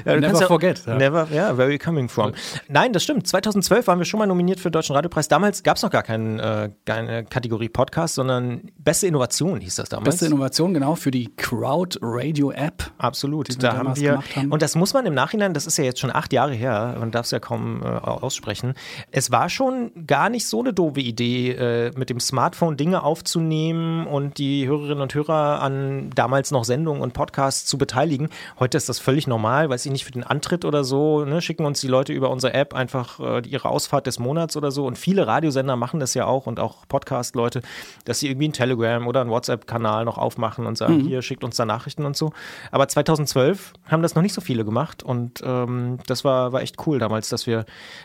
ja, 0.04 0.16
Never 0.20 0.46
forget, 0.46 0.84
ja. 0.86 0.94
Never, 0.96 1.28
ja, 1.32 1.56
where 1.56 1.70
you 1.70 1.78
coming 1.78 2.08
from. 2.08 2.32
Nein, 2.68 2.92
das 2.92 3.02
stimmt. 3.02 3.26
2012 3.26 3.86
waren 3.86 3.98
wir 3.98 4.04
schon 4.04 4.18
mal 4.18 4.26
nominiert 4.26 4.60
für 4.60 4.68
den 4.70 4.72
Deutschen 4.72 4.94
Radiopreis. 4.94 5.28
Damals 5.28 5.62
gab 5.62 5.76
es 5.76 5.82
noch 5.82 5.90
gar 5.90 6.02
keinen, 6.02 6.38
äh, 6.38 6.70
keine 6.84 7.24
Kategorie 7.24 7.68
Podcast, 7.68 8.14
sondern 8.14 8.70
Beste 8.78 9.06
Innovation 9.06 9.60
hieß 9.60 9.76
das 9.76 9.88
damals. 9.88 10.16
Beste 10.16 10.26
Innovation, 10.26 10.74
genau, 10.74 10.94
für 10.94 11.10
die 11.10 11.34
Crowd 11.36 11.98
Radio 12.02 12.50
App. 12.52 12.84
Absolut. 12.98 13.48
wir 13.48 13.56
Da 13.56 13.70
haben 13.70 13.78
damals 13.78 14.00
wir, 14.00 14.10
gemacht 14.12 14.36
haben. 14.36 14.52
und 14.52 14.62
das 14.62 14.74
muss 14.76 14.94
man 14.94 15.06
im 15.06 15.14
Nachhinein, 15.14 15.54
das 15.54 15.66
ist 15.66 15.78
ja 15.78 15.84
jetzt 15.84 16.00
schon 16.00 16.14
acht 16.14 16.32
Jahre 16.32 16.54
her, 16.54 16.96
man 16.98 17.10
darf 17.10 17.26
es 17.26 17.32
ja 17.32 17.40
kaum 17.40 17.82
äh, 17.82 17.86
aussprechen. 17.86 18.74
Es 19.10 19.30
war 19.30 19.48
schon 19.48 19.90
gar 20.06 20.28
nicht 20.28 20.46
so 20.46 20.60
eine 20.60 20.72
doofe 20.72 21.00
Idee, 21.00 21.52
äh, 21.52 21.90
mit 21.96 22.10
dem 22.10 22.20
Smartphone 22.20 22.76
Dinge 22.76 23.02
aufzunehmen 23.02 24.06
und 24.06 24.38
die 24.38 24.66
Hörerinnen 24.66 25.02
und 25.02 25.14
Hörer 25.14 25.60
an 25.60 25.77
damals 26.14 26.50
noch 26.50 26.64
Sendungen 26.64 27.02
und 27.02 27.12
Podcasts 27.12 27.66
zu 27.66 27.78
beteiligen. 27.78 28.28
Heute 28.58 28.76
ist 28.76 28.88
das 28.88 28.98
völlig 28.98 29.26
normal, 29.26 29.68
weiß 29.70 29.86
ich 29.86 29.92
nicht, 29.92 30.04
für 30.04 30.12
den 30.12 30.24
Antritt 30.24 30.64
oder 30.64 30.84
so, 30.84 31.24
ne, 31.24 31.40
schicken 31.40 31.64
uns 31.66 31.80
die 31.80 31.88
Leute 31.88 32.12
über 32.12 32.30
unsere 32.30 32.54
App 32.54 32.74
einfach 32.74 33.20
äh, 33.20 33.42
ihre 33.48 33.68
Ausfahrt 33.68 34.06
des 34.06 34.18
Monats 34.18 34.56
oder 34.56 34.70
so. 34.70 34.86
Und 34.86 34.98
viele 34.98 35.26
Radiosender 35.26 35.76
machen 35.76 36.00
das 36.00 36.14
ja 36.14 36.26
auch 36.26 36.46
und 36.46 36.60
auch 36.60 36.86
Podcast-Leute, 36.88 37.62
dass 38.04 38.20
sie 38.20 38.28
irgendwie 38.28 38.46
einen 38.46 38.52
Telegram 38.52 39.06
oder 39.06 39.20
einen 39.20 39.30
WhatsApp-Kanal 39.30 40.04
noch 40.04 40.18
aufmachen 40.18 40.66
und 40.66 40.76
sagen, 40.78 41.00
hier 41.00 41.22
schickt 41.22 41.44
uns 41.44 41.56
da 41.56 41.64
Nachrichten 41.64 42.04
und 42.04 42.16
so. 42.16 42.32
Aber 42.70 42.88
2012 42.88 43.72
haben 43.86 44.02
das 44.02 44.14
noch 44.14 44.22
nicht 44.22 44.34
so 44.34 44.40
viele 44.40 44.64
gemacht 44.64 45.02
und 45.02 45.42
ähm, 45.44 45.98
das 46.06 46.24
war, 46.24 46.52
war 46.52 46.62
echt 46.62 46.76
cool 46.86 46.98
damals, 46.98 47.28
dass 47.28 47.46
wir 47.46 47.64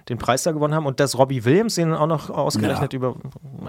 den 0.09 0.17
Preis 0.17 0.43
da 0.43 0.51
gewonnen 0.51 0.73
haben 0.73 0.85
und 0.85 0.99
dass 0.99 1.17
Robbie 1.17 1.43
Williams 1.45 1.75
den 1.75 1.93
auch 1.93 2.07
noch 2.07 2.29
ausgerechnet 2.29 2.93
Ja. 2.93 2.97
über, 2.97 3.15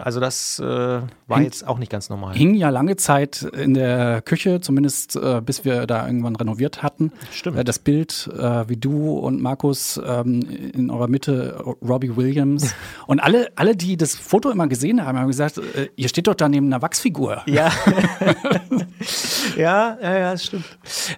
also 0.02 0.20
das 0.20 0.58
äh, 0.58 0.64
war 0.64 1.02
Hängt- 1.28 1.44
jetzt 1.44 1.66
auch 1.66 1.78
nicht 1.78 1.90
ganz 1.90 2.11
normal. 2.11 2.34
Hing 2.34 2.54
ja 2.54 2.70
lange 2.70 2.96
Zeit 2.96 3.42
in 3.42 3.75
der 3.75 3.93
Küche, 4.24 4.60
zumindest 4.60 5.16
äh, 5.16 5.40
bis 5.40 5.64
wir 5.64 5.86
da 5.86 6.06
irgendwann 6.06 6.36
renoviert 6.36 6.82
hatten. 6.82 7.12
Stimmt. 7.32 7.58
Äh, 7.58 7.64
das 7.64 7.78
Bild, 7.78 8.30
äh, 8.36 8.68
wie 8.68 8.76
du 8.76 9.18
und 9.18 9.40
Markus 9.40 10.00
ähm, 10.04 10.40
in 10.74 10.90
eurer 10.90 11.08
Mitte, 11.08 11.62
Robbie 11.82 12.16
Williams. 12.16 12.74
und 13.06 13.20
alle, 13.20 13.48
alle, 13.56 13.76
die 13.76 13.96
das 13.96 14.14
Foto 14.14 14.50
immer 14.50 14.68
gesehen 14.68 15.04
haben, 15.04 15.18
haben 15.18 15.28
gesagt, 15.28 15.58
äh, 15.58 15.88
ihr 15.96 16.08
steht 16.08 16.26
doch 16.26 16.34
da 16.34 16.48
neben 16.48 16.66
einer 16.66 16.82
Wachsfigur. 16.82 17.42
Ja. 17.46 17.70
ja, 19.56 19.98
ja, 20.00 20.18
ja, 20.18 20.32
das 20.32 20.44
stimmt. 20.44 20.64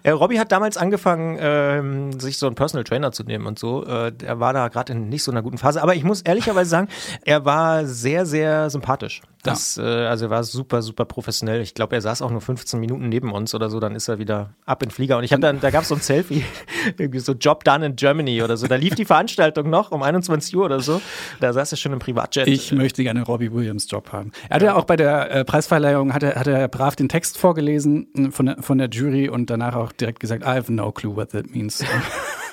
Äh, 0.02 0.11
Robbie 0.11 0.38
hat 0.38 0.52
damals 0.52 0.76
angefangen, 0.76 1.38
ähm, 1.40 2.21
sich 2.21 2.38
so 2.38 2.47
einen 2.47 2.56
Personal 2.56 2.85
Trainer 2.85 3.12
zu 3.12 3.25
nehmen 3.25 3.47
und 3.47 3.59
so. 3.59 3.85
Äh, 3.87 4.12
er 4.25 4.40
war 4.40 4.52
da 4.52 4.68
gerade 4.68 4.92
in 4.92 5.09
nicht 5.09 5.23
so 5.23 5.30
einer 5.30 5.42
guten 5.42 5.59
Phase. 5.59 5.83
Aber 5.83 5.95
ich 5.95 6.04
muss 6.04 6.23
ehrlicherweise 6.23 6.71
sagen, 6.71 6.88
er 7.25 7.45
war 7.45 7.87
sehr, 7.87 8.26
sehr 8.26 8.71
sympathisch. 8.71 9.23
Das, 9.43 9.78
äh, 9.78 9.83
also 9.83 10.26
er 10.26 10.31
war 10.31 10.45
super, 10.45 10.83
super 10.83 11.05
professionell. 11.05 11.61
Ich 11.61 11.75
glaube, 11.75 11.95
er 11.95 12.00
saß 12.00 12.23
auch 12.23 12.31
nur 12.31 12.40
15 12.40 12.81
Minuten 12.81 13.09
neben 13.09 13.33
uns 13.33 13.55
oder 13.55 13.71
so. 13.71 13.81
Dann 13.81 13.95
ist 13.95 14.09
er 14.09 14.19
wieder 14.19 14.55
ab 14.64 14.83
in 14.83 14.88
den 14.88 14.95
Flieger. 14.95 15.19
Und 15.19 15.25
ich 15.25 15.33
habe 15.33 15.40
dann, 15.40 15.61
da 15.61 15.71
gab 15.71 15.83
es 15.83 15.88
so 15.88 15.95
ein 15.95 16.00
Selfie, 16.00 16.45
irgendwie 16.99 17.21
so 17.21 17.33
Job 17.33 17.64
done 17.64 17.87
in 17.87 17.97
Germany 17.97 18.43
oder 18.43 18.57
so. 18.57 18.66
Da 18.66 18.76
lief 18.76 18.95
die 18.95 19.05
Veranstaltung 19.05 19.71
noch 19.71 19.93
um 19.93 20.02
21 20.02 20.57
Uhr 20.57 20.64
oder 20.64 20.81
so. 20.81 21.00
Da 21.40 21.52
saß 21.52 21.73
er 21.73 21.76
schon 21.76 21.93
im 21.93 21.99
Privatjet. 21.99 22.49
Ich 22.49 22.73
möchte 22.73 23.02
gerne 23.02 23.23
Robbie 23.23 23.52
Williams 23.52 23.87
Job 23.88 24.12
haben. 24.12 24.33
Er 24.49 24.57
hat 24.57 24.62
ja 24.62 24.75
auch 24.75 24.85
bei 24.85 24.97
der 24.97 25.31
äh, 25.31 25.45
Preisverleihung 25.45 26.12
hat 26.12 26.23
er, 26.23 26.35
hat 26.35 26.47
er 26.47 26.69
brav 26.69 26.97
den 26.97 27.09
Text 27.09 27.38
vorgelesen 27.38 28.09
äh, 28.14 28.31
von 28.31 28.47
der, 28.47 28.62
von 28.62 28.78
der 28.78 28.88
Jury 28.88 29.28
und 29.28 29.50
danach 29.50 29.75
auch 29.75 29.93
direkt 29.93 30.21
gesagt, 30.21 30.43
I 30.43 30.49
have 30.49 30.73
no 30.73 30.93
clue 30.93 31.14
what 31.14 31.31
that 31.31 31.50
means. 31.50 31.85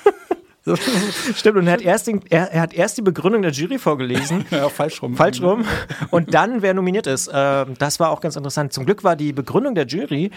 Stimmt, 1.34 1.58
und 1.58 1.66
er 1.66 1.74
hat, 1.74 1.82
erst 1.82 2.06
den, 2.06 2.20
er, 2.30 2.50
er 2.50 2.62
hat 2.62 2.72
erst 2.72 2.96
die 2.96 3.02
Begründung 3.02 3.42
der 3.42 3.50
Jury 3.52 3.78
vorgelesen. 3.78 4.46
ja, 4.50 4.68
falsch 4.70 5.02
rum. 5.02 5.14
Falsch 5.14 5.42
rum. 5.42 5.64
Und 6.10 6.32
dann, 6.32 6.62
wer 6.62 6.72
nominiert 6.72 7.06
ist. 7.06 7.30
Ähm, 7.32 7.74
das 7.78 8.00
war 8.00 8.10
auch 8.10 8.20
ganz 8.20 8.36
interessant. 8.36 8.72
Zum 8.72 8.86
Glück 8.86 9.04
war 9.04 9.14
die 9.14 9.32
Begründung 9.32 9.74
der 9.74 9.86
Jury 9.86 10.30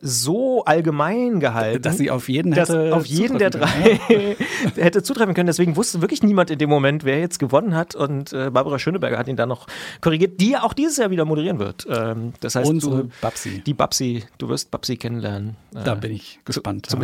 so 0.00 0.64
allgemein 0.64 1.38
gehalten. 1.40 1.82
Dass 1.82 1.98
sie 1.98 2.10
auf 2.10 2.28
jeden 2.28 2.52
dass 2.52 2.70
hätte 2.70 2.94
auf 2.94 3.04
jeden 3.06 3.38
der 3.38 3.50
drei 3.50 3.66
hätte 4.76 5.02
zutreffen 5.02 5.34
können. 5.34 5.46
Deswegen 5.48 5.76
wusste 5.76 6.00
wirklich 6.00 6.22
niemand 6.22 6.50
in 6.50 6.58
dem 6.58 6.70
Moment, 6.70 7.04
wer 7.04 7.20
jetzt 7.20 7.38
gewonnen 7.38 7.74
hat. 7.74 7.94
Und 7.94 8.32
äh, 8.32 8.50
Barbara 8.50 8.78
Schöneberger 8.78 9.18
hat 9.18 9.28
ihn 9.28 9.36
dann 9.36 9.50
noch 9.50 9.66
korrigiert, 10.00 10.40
die 10.40 10.56
auch 10.56 10.72
dieses 10.72 10.96
Jahr 10.96 11.10
wieder 11.10 11.26
moderieren 11.26 11.58
wird. 11.58 11.86
Ähm, 11.90 12.32
das 12.40 12.54
heißt, 12.54 12.68
Unsere 12.70 13.02
du, 13.04 13.10
Babsi. 13.20 13.62
die 13.66 13.74
Babsi, 13.74 14.24
du 14.38 14.48
wirst 14.48 14.70
Babsi 14.70 14.96
kennenlernen. 14.96 15.56
Äh, 15.74 15.84
Da 15.84 15.94
bin 15.94 16.12
ich 16.12 16.40
gespannt. 16.44 16.88
ja. 16.90 16.98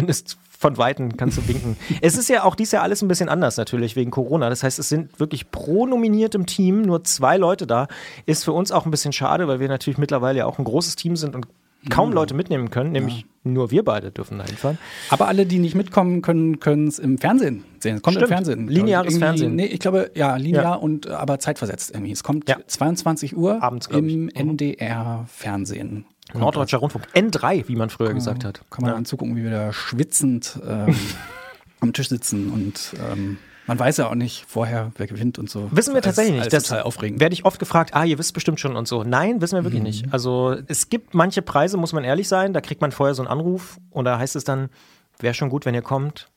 Von 0.62 0.76
Weitem 0.76 1.16
kannst 1.16 1.38
du 1.38 1.48
winken. 1.48 1.76
es 2.02 2.18
ist 2.18 2.28
ja 2.28 2.44
auch 2.44 2.54
dieses 2.54 2.72
Jahr 2.72 2.82
alles 2.82 3.00
ein 3.00 3.08
bisschen 3.08 3.30
anders 3.30 3.56
natürlich 3.56 3.96
wegen 3.96 4.10
Corona. 4.10 4.50
Das 4.50 4.62
heißt, 4.62 4.78
es 4.78 4.90
sind 4.90 5.18
wirklich 5.18 5.50
pro 5.50 5.86
nominiert 5.86 6.34
im 6.34 6.44
Team 6.44 6.82
nur 6.82 7.02
zwei 7.02 7.38
Leute 7.38 7.66
da. 7.66 7.88
Ist 8.26 8.44
für 8.44 8.52
uns 8.52 8.70
auch 8.70 8.84
ein 8.84 8.90
bisschen 8.90 9.12
schade, 9.14 9.48
weil 9.48 9.58
wir 9.58 9.68
natürlich 9.68 9.96
mittlerweile 9.96 10.40
ja 10.40 10.44
auch 10.46 10.58
ein 10.58 10.64
großes 10.66 10.96
Team 10.96 11.16
sind 11.16 11.34
und 11.34 11.46
kaum 11.88 12.12
Leute 12.12 12.34
mitnehmen 12.34 12.68
können. 12.68 12.92
Nämlich 12.92 13.24
nur 13.42 13.70
wir 13.70 13.82
beide 13.86 14.10
dürfen 14.10 14.36
da 14.36 14.44
hinfahren. 14.44 14.76
Aber 15.08 15.28
alle, 15.28 15.46
die 15.46 15.58
nicht 15.58 15.74
mitkommen 15.74 16.20
können, 16.20 16.60
können 16.60 16.88
es 16.88 16.98
im 16.98 17.16
Fernsehen 17.16 17.64
sehen. 17.78 17.96
Es 17.96 18.02
kommt 18.02 18.16
Stimmt. 18.16 18.30
im 18.30 18.34
Fernsehen. 18.36 18.68
Lineares 18.68 19.06
Irgendwie- 19.14 19.24
Fernsehen. 19.24 19.56
Nee, 19.56 19.64
ich 19.64 19.78
glaube, 19.80 20.10
ja, 20.14 20.36
linear 20.36 20.62
Ja. 20.62 20.74
und 20.74 21.08
aber 21.08 21.38
zeitversetzt 21.38 21.92
irgendwie. 21.94 22.12
Es 22.12 22.22
kommt 22.22 22.50
Ja. 22.50 22.58
22 22.66 23.34
Uhr 23.34 23.62
Abends, 23.62 23.86
im 23.86 24.24
Mhm. 24.24 24.28
NDR-Fernsehen. 24.34 26.04
Norddeutscher 26.34 26.78
Rundfunk. 26.78 27.06
N3, 27.14 27.68
wie 27.68 27.76
man 27.76 27.90
früher 27.90 28.14
gesagt 28.14 28.44
hat. 28.44 28.60
Kann 28.70 28.84
man 28.84 28.94
dann 28.94 29.04
zugucken, 29.04 29.36
wie 29.36 29.44
wir 29.44 29.50
da 29.50 29.72
schwitzend 29.72 30.58
ähm, 30.66 30.94
am 31.80 31.92
Tisch 31.92 32.08
sitzen 32.08 32.50
und 32.50 32.94
ähm, 33.10 33.38
man 33.66 33.78
weiß 33.78 33.98
ja 33.98 34.08
auch 34.08 34.16
nicht 34.16 34.46
vorher, 34.48 34.90
wer 34.96 35.06
gewinnt 35.06 35.38
und 35.38 35.48
so. 35.48 35.68
Wissen 35.70 35.94
wir 35.94 36.00
ist 36.00 36.04
tatsächlich 36.04 36.34
nicht. 36.34 36.52
Das 36.52 36.64
total 36.64 36.82
aufregend. 36.82 37.20
werde 37.20 37.34
ich 37.34 37.44
oft 37.44 37.60
gefragt, 37.60 37.94
ah, 37.94 38.04
ihr 38.04 38.18
wisst 38.18 38.34
bestimmt 38.34 38.58
schon 38.58 38.74
und 38.74 38.88
so. 38.88 39.04
Nein, 39.04 39.40
wissen 39.40 39.54
wir 39.54 39.62
wirklich 39.62 39.82
nicht. 39.82 40.12
Also 40.12 40.56
es 40.66 40.88
gibt 40.88 41.14
manche 41.14 41.40
Preise, 41.40 41.76
muss 41.76 41.92
man 41.92 42.02
ehrlich 42.02 42.26
sein, 42.26 42.52
da 42.52 42.60
kriegt 42.60 42.80
man 42.80 42.90
vorher 42.90 43.14
so 43.14 43.22
einen 43.22 43.30
Anruf 43.30 43.78
und 43.90 44.06
da 44.06 44.18
heißt 44.18 44.34
es 44.34 44.42
dann, 44.42 44.70
wäre 45.20 45.34
schon 45.34 45.50
gut, 45.50 45.66
wenn 45.66 45.74
ihr 45.74 45.82
kommt. 45.82 46.30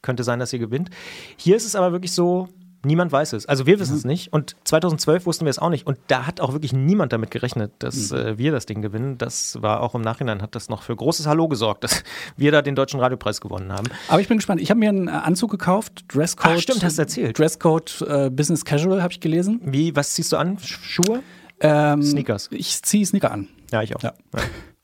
Könnte 0.00 0.22
sein, 0.22 0.38
dass 0.38 0.52
ihr 0.52 0.60
gewinnt. 0.60 0.90
Hier 1.36 1.56
ist 1.56 1.66
es 1.66 1.74
aber 1.74 1.90
wirklich 1.90 2.12
so, 2.12 2.48
niemand 2.86 3.12
weiß 3.12 3.34
es. 3.34 3.46
Also 3.46 3.66
wir 3.66 3.78
wissen 3.80 3.96
es 3.96 4.04
nicht 4.04 4.32
und 4.32 4.56
2012 4.64 5.26
wussten 5.26 5.44
wir 5.44 5.50
es 5.50 5.58
auch 5.58 5.68
nicht 5.70 5.86
und 5.86 5.98
da 6.06 6.26
hat 6.26 6.40
auch 6.40 6.52
wirklich 6.52 6.72
niemand 6.72 7.12
damit 7.12 7.30
gerechnet, 7.30 7.72
dass 7.80 8.12
äh, 8.12 8.38
wir 8.38 8.52
das 8.52 8.64
Ding 8.66 8.80
gewinnen. 8.82 9.18
Das 9.18 9.60
war 9.60 9.80
auch 9.82 9.94
im 9.94 10.00
Nachhinein, 10.02 10.40
hat 10.42 10.54
das 10.54 10.68
noch 10.68 10.82
für 10.82 10.96
großes 10.96 11.26
Hallo 11.26 11.48
gesorgt, 11.48 11.84
dass 11.84 12.02
wir 12.36 12.52
da 12.52 12.62
den 12.62 12.74
Deutschen 12.74 13.00
Radiopreis 13.00 13.40
gewonnen 13.40 13.72
haben. 13.72 13.88
Aber 14.08 14.20
ich 14.20 14.28
bin 14.28 14.38
gespannt. 14.38 14.60
Ich 14.60 14.70
habe 14.70 14.80
mir 14.80 14.88
einen 14.88 15.08
äh, 15.08 15.10
Anzug 15.10 15.50
gekauft, 15.50 16.04
Dresscode. 16.08 16.52
Ach, 16.56 16.60
stimmt, 16.60 16.82
hast 16.84 16.96
du 16.98 17.02
erzählt. 17.02 17.38
Dresscode 17.38 18.02
äh, 18.08 18.30
Business 18.30 18.64
Casual 18.64 19.02
habe 19.02 19.12
ich 19.12 19.20
gelesen. 19.20 19.60
Wie, 19.64 19.94
was 19.96 20.14
ziehst 20.14 20.32
du 20.32 20.36
an? 20.36 20.56
Sch- 20.58 20.78
Schuhe? 20.82 21.22
Ähm, 21.60 22.02
Sneakers. 22.02 22.48
Ich 22.52 22.82
ziehe 22.82 23.04
Sneaker 23.04 23.30
an. 23.32 23.48
Ja, 23.72 23.82
ich 23.82 23.96
auch. 23.96 24.02
Ja. 24.02 24.12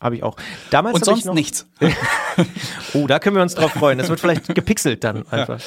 Habe 0.02 0.16
ich 0.16 0.22
auch. 0.24 0.36
Damals 0.70 0.96
Und 0.96 1.04
sonst 1.04 1.32
nichts. 1.32 1.66
Oh, 2.94 3.06
da 3.06 3.18
können 3.18 3.36
wir 3.36 3.42
uns 3.42 3.54
drauf 3.54 3.72
freuen. 3.72 3.98
Das 3.98 4.08
wird 4.08 4.20
vielleicht 4.20 4.54
gepixelt 4.54 5.04
dann 5.04 5.26
einfach. 5.28 5.60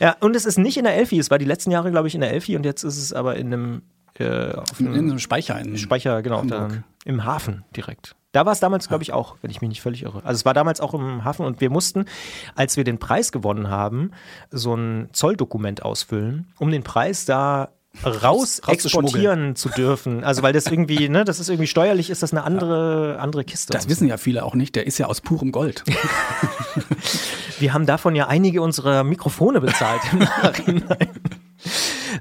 Ja, 0.00 0.16
und 0.20 0.36
es 0.36 0.46
ist 0.46 0.58
nicht 0.58 0.78
in 0.78 0.84
der 0.84 0.94
Elfi. 0.96 1.18
Es 1.18 1.30
war 1.30 1.38
die 1.38 1.44
letzten 1.44 1.70
Jahre, 1.70 1.90
glaube 1.90 2.08
ich, 2.08 2.14
in 2.14 2.22
der 2.22 2.32
Elfi 2.32 2.56
und 2.56 2.64
jetzt 2.64 2.82
ist 2.82 2.96
es 2.96 3.12
aber 3.12 3.36
in 3.36 3.46
einem, 3.52 3.82
äh, 4.18 4.52
auf 4.52 4.80
In 4.80 4.88
einem 4.88 5.10
einem 5.10 5.18
Speicher. 5.18 5.58
In 5.60 5.76
Speicher, 5.76 6.22
genau, 6.22 6.42
da, 6.44 6.68
im 7.04 7.24
Hafen 7.24 7.64
direkt. 7.76 8.16
Da 8.32 8.46
war 8.46 8.52
es 8.52 8.60
damals, 8.60 8.88
glaube 8.88 9.02
ich, 9.02 9.12
auch, 9.12 9.36
wenn 9.42 9.50
ich 9.50 9.60
mich 9.60 9.68
nicht 9.68 9.80
völlig 9.82 10.02
irre. 10.02 10.22
Also 10.24 10.36
es 10.36 10.44
war 10.44 10.54
damals 10.54 10.80
auch 10.80 10.94
im 10.94 11.24
Hafen 11.24 11.44
und 11.44 11.60
wir 11.60 11.70
mussten, 11.70 12.06
als 12.54 12.76
wir 12.76 12.84
den 12.84 12.98
Preis 12.98 13.32
gewonnen 13.32 13.68
haben, 13.68 14.10
so 14.50 14.74
ein 14.74 15.08
Zolldokument 15.12 15.82
ausfüllen, 15.82 16.52
um 16.58 16.70
den 16.70 16.82
Preis 16.82 17.24
da 17.24 17.70
raus 18.04 18.60
exportieren 18.66 19.56
zu 19.56 19.68
dürfen. 19.68 20.24
Also 20.24 20.42
weil 20.42 20.52
das 20.52 20.66
irgendwie, 20.66 21.08
ne, 21.08 21.24
das 21.24 21.40
ist 21.40 21.48
irgendwie 21.48 21.66
steuerlich, 21.66 22.10
ist 22.10 22.22
das 22.22 22.32
eine 22.32 22.44
andere, 22.44 23.18
andere 23.20 23.44
Kiste. 23.44 23.72
Das 23.72 23.88
wissen 23.88 24.08
ja 24.08 24.16
viele 24.16 24.44
auch 24.44 24.54
nicht. 24.54 24.76
Der 24.76 24.86
ist 24.86 24.98
ja 24.98 25.06
aus 25.06 25.20
purem 25.20 25.52
Gold. 25.52 25.84
Wir 27.58 27.72
haben 27.72 27.86
davon 27.86 28.14
ja 28.14 28.28
einige 28.28 28.62
unserer 28.62 29.04
Mikrofone 29.04 29.60
bezahlt 29.60 30.00
im 30.12 30.18
Nachhinein. 30.42 31.08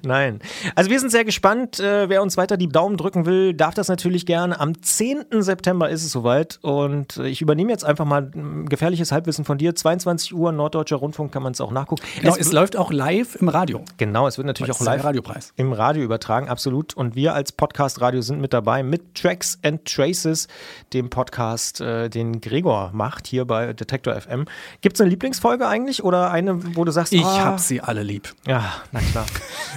Nein. 0.03 0.39
Also 0.75 0.89
wir 0.89 0.99
sind 0.99 1.11
sehr 1.11 1.25
gespannt. 1.25 1.79
Äh, 1.79 2.09
wer 2.09 2.21
uns 2.21 2.37
weiter 2.37 2.57
die 2.57 2.67
Daumen 2.67 2.97
drücken 2.97 3.25
will, 3.25 3.53
darf 3.53 3.73
das 3.73 3.87
natürlich 3.87 4.25
gerne. 4.25 4.59
Am 4.59 4.81
10. 4.81 5.25
September 5.39 5.89
ist 5.89 6.03
es 6.03 6.11
soweit. 6.11 6.59
Und 6.61 7.17
äh, 7.17 7.27
ich 7.27 7.41
übernehme 7.41 7.71
jetzt 7.71 7.85
einfach 7.85 8.05
mal 8.05 8.31
ein 8.35 8.67
gefährliches 8.67 9.11
Halbwissen 9.11 9.45
von 9.45 9.57
dir. 9.57 9.75
22 9.75 10.33
Uhr, 10.33 10.51
Norddeutscher 10.51 10.97
Rundfunk, 10.97 11.31
kann 11.31 11.43
man 11.43 11.53
es 11.53 11.61
auch 11.61 11.71
nachgucken. 11.71 12.03
Genau, 12.19 12.33
es, 12.33 12.47
es 12.47 12.51
läuft 12.51 12.75
auch 12.77 12.91
live 12.91 13.35
im 13.35 13.49
Radio. 13.49 13.83
genau, 13.97 14.27
es 14.27 14.37
wird 14.37 14.47
natürlich 14.47 14.73
auch 14.73 14.81
live 14.81 15.03
Radiopreis. 15.03 15.53
im 15.55 15.73
Radio 15.73 16.03
übertragen, 16.03 16.49
absolut. 16.49 16.93
Und 16.93 17.15
wir 17.15 17.33
als 17.33 17.51
Podcast-Radio 17.51 18.21
sind 18.21 18.41
mit 18.41 18.53
dabei 18.53 18.83
mit 18.83 19.15
Tracks 19.15 19.59
and 19.63 19.85
Traces, 19.85 20.47
dem 20.93 21.09
Podcast, 21.09 21.81
äh, 21.81 22.09
den 22.09 22.41
Gregor 22.41 22.91
macht 22.93 23.27
hier 23.27 23.45
bei 23.45 23.73
Detektor 23.73 24.19
FM. 24.19 24.45
Gibt 24.81 24.95
es 24.95 25.01
eine 25.01 25.09
Lieblingsfolge 25.09 25.67
eigentlich 25.67 26.03
oder 26.03 26.31
eine, 26.31 26.75
wo 26.75 26.83
du 26.83 26.91
sagst, 26.91 27.13
Ich 27.13 27.23
ah, 27.23 27.45
hab 27.45 27.59
sie 27.59 27.81
alle 27.81 28.03
lieb. 28.03 28.33
Ja, 28.45 28.73
na 28.91 28.99
klar. 28.99 29.25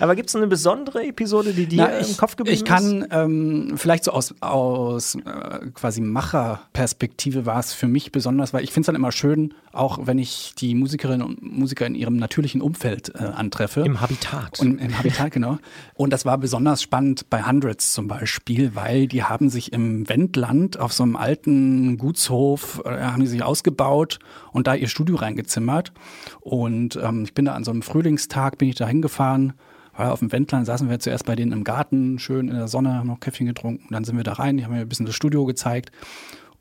Aber 0.00 0.14
gibt 0.14 0.28
es 0.28 0.36
eine 0.36 0.46
besondere 0.46 1.04
Episode, 1.04 1.52
die 1.52 1.66
dir 1.66 1.82
Na, 1.82 2.00
ich, 2.00 2.10
im 2.10 2.16
Kopf 2.16 2.36
geblieben 2.36 2.54
ich 2.56 2.64
kann, 2.64 3.06
ähm, 3.10 3.74
vielleicht 3.76 4.04
so 4.04 4.12
aus, 4.12 4.34
aus 4.40 5.16
äh, 5.16 5.70
quasi 5.74 6.00
Macherperspektive 6.00 7.46
war 7.46 7.58
es 7.58 7.72
für 7.72 7.88
mich 7.88 8.12
besonders, 8.12 8.52
weil 8.52 8.64
ich 8.64 8.72
finde 8.72 8.82
es 8.82 8.86
dann 8.86 8.94
immer 8.94 9.12
schön, 9.12 9.54
auch 9.72 10.06
wenn 10.06 10.18
ich 10.18 10.54
die 10.56 10.74
Musikerinnen 10.74 11.26
und 11.26 11.42
Musiker 11.42 11.86
in 11.86 11.94
ihrem 11.94 12.16
natürlichen 12.16 12.60
Umfeld 12.60 13.14
äh, 13.14 13.24
antreffe. 13.24 13.80
Im 13.82 14.00
Habitat. 14.00 14.60
Und 14.60 14.78
im 14.78 14.96
Habitat, 14.96 15.30
genau. 15.32 15.58
Und 15.94 16.12
das 16.12 16.24
war 16.24 16.38
besonders 16.38 16.82
spannend 16.82 17.30
bei 17.30 17.42
Hundreds 17.42 17.92
zum 17.92 18.08
Beispiel, 18.08 18.74
weil 18.74 19.06
die 19.06 19.24
haben 19.24 19.50
sich 19.50 19.72
im 19.72 20.08
Wendland 20.08 20.78
auf 20.78 20.92
so 20.92 21.02
einem 21.02 21.16
alten 21.16 21.98
Gutshof, 21.98 22.82
äh, 22.84 22.90
haben 23.00 23.20
die 23.20 23.26
sich 23.26 23.42
ausgebaut 23.42 24.18
und 24.52 24.66
da 24.66 24.74
ihr 24.74 24.88
Studio 24.88 25.16
reingezimmert. 25.16 25.92
Und 26.40 26.96
ähm, 26.96 27.24
ich 27.24 27.34
bin 27.34 27.44
da 27.44 27.54
an 27.54 27.64
so 27.64 27.70
einem 27.70 27.82
Frühlingstag, 27.82 28.58
bin 28.58 28.68
ich 28.68 28.74
da 28.74 28.86
hingefahren, 28.86 29.54
war 29.98 30.12
auf 30.12 30.20
dem 30.20 30.32
Wendland, 30.32 30.66
saßen 30.66 30.88
wir 30.88 30.98
zuerst 31.00 31.26
bei 31.26 31.34
denen 31.34 31.52
im 31.52 31.64
Garten, 31.64 32.18
schön 32.18 32.48
in 32.48 32.54
der 32.54 32.68
Sonne, 32.68 32.94
haben 32.94 33.08
noch 33.08 33.20
Käffchen 33.20 33.46
getrunken. 33.46 33.88
Dann 33.90 34.04
sind 34.04 34.16
wir 34.16 34.24
da 34.24 34.34
rein, 34.34 34.56
die 34.56 34.64
haben 34.64 34.72
mir 34.72 34.80
ein 34.80 34.88
bisschen 34.88 35.06
das 35.06 35.14
Studio 35.14 35.44
gezeigt. 35.44 35.90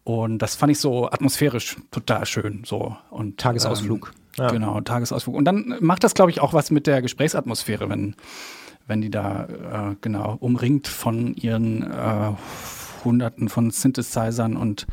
Und 0.03 0.39
das 0.39 0.55
fand 0.55 0.71
ich 0.71 0.79
so 0.79 1.09
atmosphärisch 1.09 1.77
total 1.91 2.25
schön. 2.25 2.63
So. 2.65 2.95
Und, 3.09 3.37
Tagesausflug. 3.37 4.13
Ähm, 4.15 4.43
Ja. 4.43 4.51
Genau, 4.51 4.81
Tagesausflug. 4.81 5.35
Und 5.35 5.45
dann 5.45 5.75
macht 5.81 6.03
das, 6.03 6.13
glaube 6.13 6.31
ich, 6.31 6.41
auch 6.41 6.53
was 6.53 6.71
mit 6.71 6.87
der 6.87 7.01
Gesprächsatmosphäre, 7.01 7.89
wenn, 7.89 8.15
wenn 8.85 9.01
die 9.01 9.09
da 9.09 9.91
äh, 9.91 9.95
genau 10.01 10.37
umringt 10.39 10.87
von 10.87 11.33
ihren 11.33 11.83
äh, 11.83 12.31
Hunderten 13.03 13.49
von 13.49 13.71
Synthesizern 13.71 14.55
und 14.55 14.87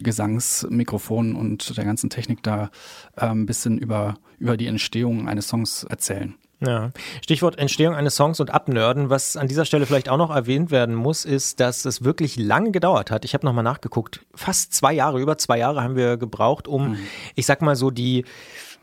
Gesangsmikrofonen 0.00 1.34
und 1.34 1.76
der 1.76 1.84
ganzen 1.84 2.10
Technik 2.10 2.42
da 2.42 2.70
äh, 3.16 3.26
ein 3.26 3.46
bisschen 3.46 3.78
über, 3.78 4.14
über 4.38 4.56
die 4.56 4.66
Entstehung 4.66 5.28
eines 5.28 5.48
Songs 5.48 5.84
erzählen. 5.84 6.34
Ja. 6.64 6.92
Stichwort 7.22 7.58
Entstehung 7.58 7.94
eines 7.94 8.14
Songs 8.14 8.38
und 8.38 8.50
Abnörden. 8.50 9.10
Was 9.10 9.36
an 9.36 9.48
dieser 9.48 9.64
Stelle 9.64 9.84
vielleicht 9.84 10.08
auch 10.08 10.16
noch 10.16 10.30
erwähnt 10.30 10.70
werden 10.70 10.94
muss, 10.94 11.24
ist, 11.24 11.58
dass 11.58 11.84
es 11.84 12.04
wirklich 12.04 12.36
lange 12.36 12.70
gedauert 12.70 13.10
hat. 13.10 13.24
Ich 13.24 13.34
habe 13.34 13.44
nochmal 13.44 13.64
nachgeguckt. 13.64 14.24
Fast 14.34 14.72
zwei 14.72 14.92
Jahre, 14.92 15.20
über 15.20 15.36
zwei 15.38 15.58
Jahre 15.58 15.82
haben 15.82 15.96
wir 15.96 16.16
gebraucht, 16.16 16.68
um, 16.68 16.96
ich 17.34 17.46
sag 17.46 17.62
mal 17.62 17.74
so, 17.74 17.90
die 17.90 18.24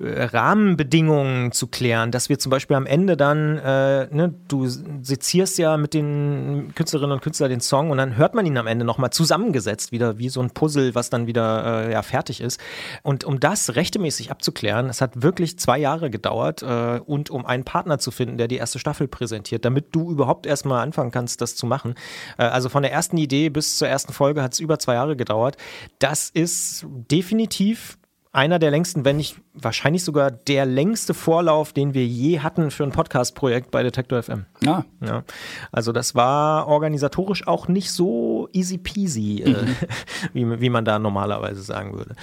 Rahmenbedingungen 0.02 1.52
zu 1.52 1.68
klären, 1.68 2.12
dass 2.12 2.30
wir 2.30 2.40
zum 2.40 2.50
Beispiel 2.50 2.78
am 2.78 2.86
Ende 2.86 3.18
dann, 3.18 3.58
äh, 3.58 4.08
ne, 4.14 4.34
du 4.48 4.66
sezierst 4.68 5.58
ja 5.58 5.76
mit 5.76 5.94
den 5.94 6.72
Künstlerinnen 6.74 7.12
und 7.12 7.22
Künstlern 7.22 7.50
den 7.50 7.60
Song 7.60 7.92
und 7.92 7.98
dann 7.98 8.16
hört 8.16 8.34
man 8.34 8.46
ihn 8.46 8.58
am 8.58 8.68
Ende 8.68 8.86
nochmal 8.86 9.10
zusammengesetzt, 9.10 9.92
wieder 9.92 10.18
wie 10.18 10.30
so 10.30 10.42
ein 10.42 10.52
Puzzle, 10.52 10.96
was 10.96 11.10
dann 11.10 11.28
wieder 11.28 11.88
äh, 11.88 11.92
ja, 11.92 12.02
fertig 12.02 12.40
ist. 12.40 12.62
Und 13.04 13.26
um 13.26 13.42
das 13.42 13.76
rechtemäßig 13.76 14.32
abzuklären, 14.32 14.88
es 14.88 15.02
hat 15.02 15.22
wirklich 15.22 15.60
zwei 15.60 15.78
Jahre 15.78 16.10
gedauert 16.10 16.64
äh, 16.64 17.00
und 17.06 17.30
um 17.30 17.46
einen 17.46 17.66
Partner 17.66 18.00
zu 18.00 18.12
finden, 18.12 18.38
der 18.38 18.48
die 18.48 18.58
erste 18.58 18.80
Staffel 18.80 19.10
präsentiert, 19.10 19.66
damit 19.66 19.94
du 19.94 20.10
überhaupt 20.10 20.46
erstmal 20.46 20.82
anfangen 20.82 21.12
kannst, 21.12 21.42
das 21.42 21.58
zu 21.58 21.66
machen. 21.66 21.96
Äh, 22.38 22.44
also 22.44 22.70
von 22.70 22.84
der 22.84 22.94
ersten 22.94 23.18
Idee 23.18 23.50
bis 23.50 23.78
zur 23.78 23.90
ersten 23.90 24.14
Folge 24.14 24.42
hat 24.42 24.54
es 24.54 24.60
über 24.60 24.80
zwei 24.80 24.94
Jahre 24.94 25.18
gedauert. 25.18 25.58
Das 26.00 26.30
ist 26.30 26.86
definitiv 26.90 27.99
einer 28.32 28.60
der 28.60 28.70
längsten, 28.70 29.06
wenn 29.06 29.18
nicht 29.18 29.38
wahrscheinlich 29.54 30.04
sogar 30.04 30.30
der 30.30 30.66
längste 30.66 31.14
Vorlauf, 31.14 31.74
den 31.74 31.94
wir 31.94 32.06
je 32.06 32.40
hatten 32.40 32.70
für 32.70 32.84
ein 32.84 32.92
Podcast-Projekt 32.92 33.72
bei 33.72 33.82
Detektor 33.82 34.22
FM. 34.22 34.46
Ja, 34.62 34.86
Ja, 35.04 35.24
also 35.72 35.92
das 35.92 36.14
war 36.14 36.68
organisatorisch 36.68 37.48
auch 37.48 37.68
nicht 37.68 37.92
so 37.92 38.48
easy 38.54 38.78
peasy, 38.78 39.42
äh, 39.42 39.66
wie, 40.34 40.62
wie 40.62 40.70
man 40.70 40.86
da 40.86 41.00
normalerweise 41.00 41.62
sagen 41.64 41.94
würde. 41.94 42.16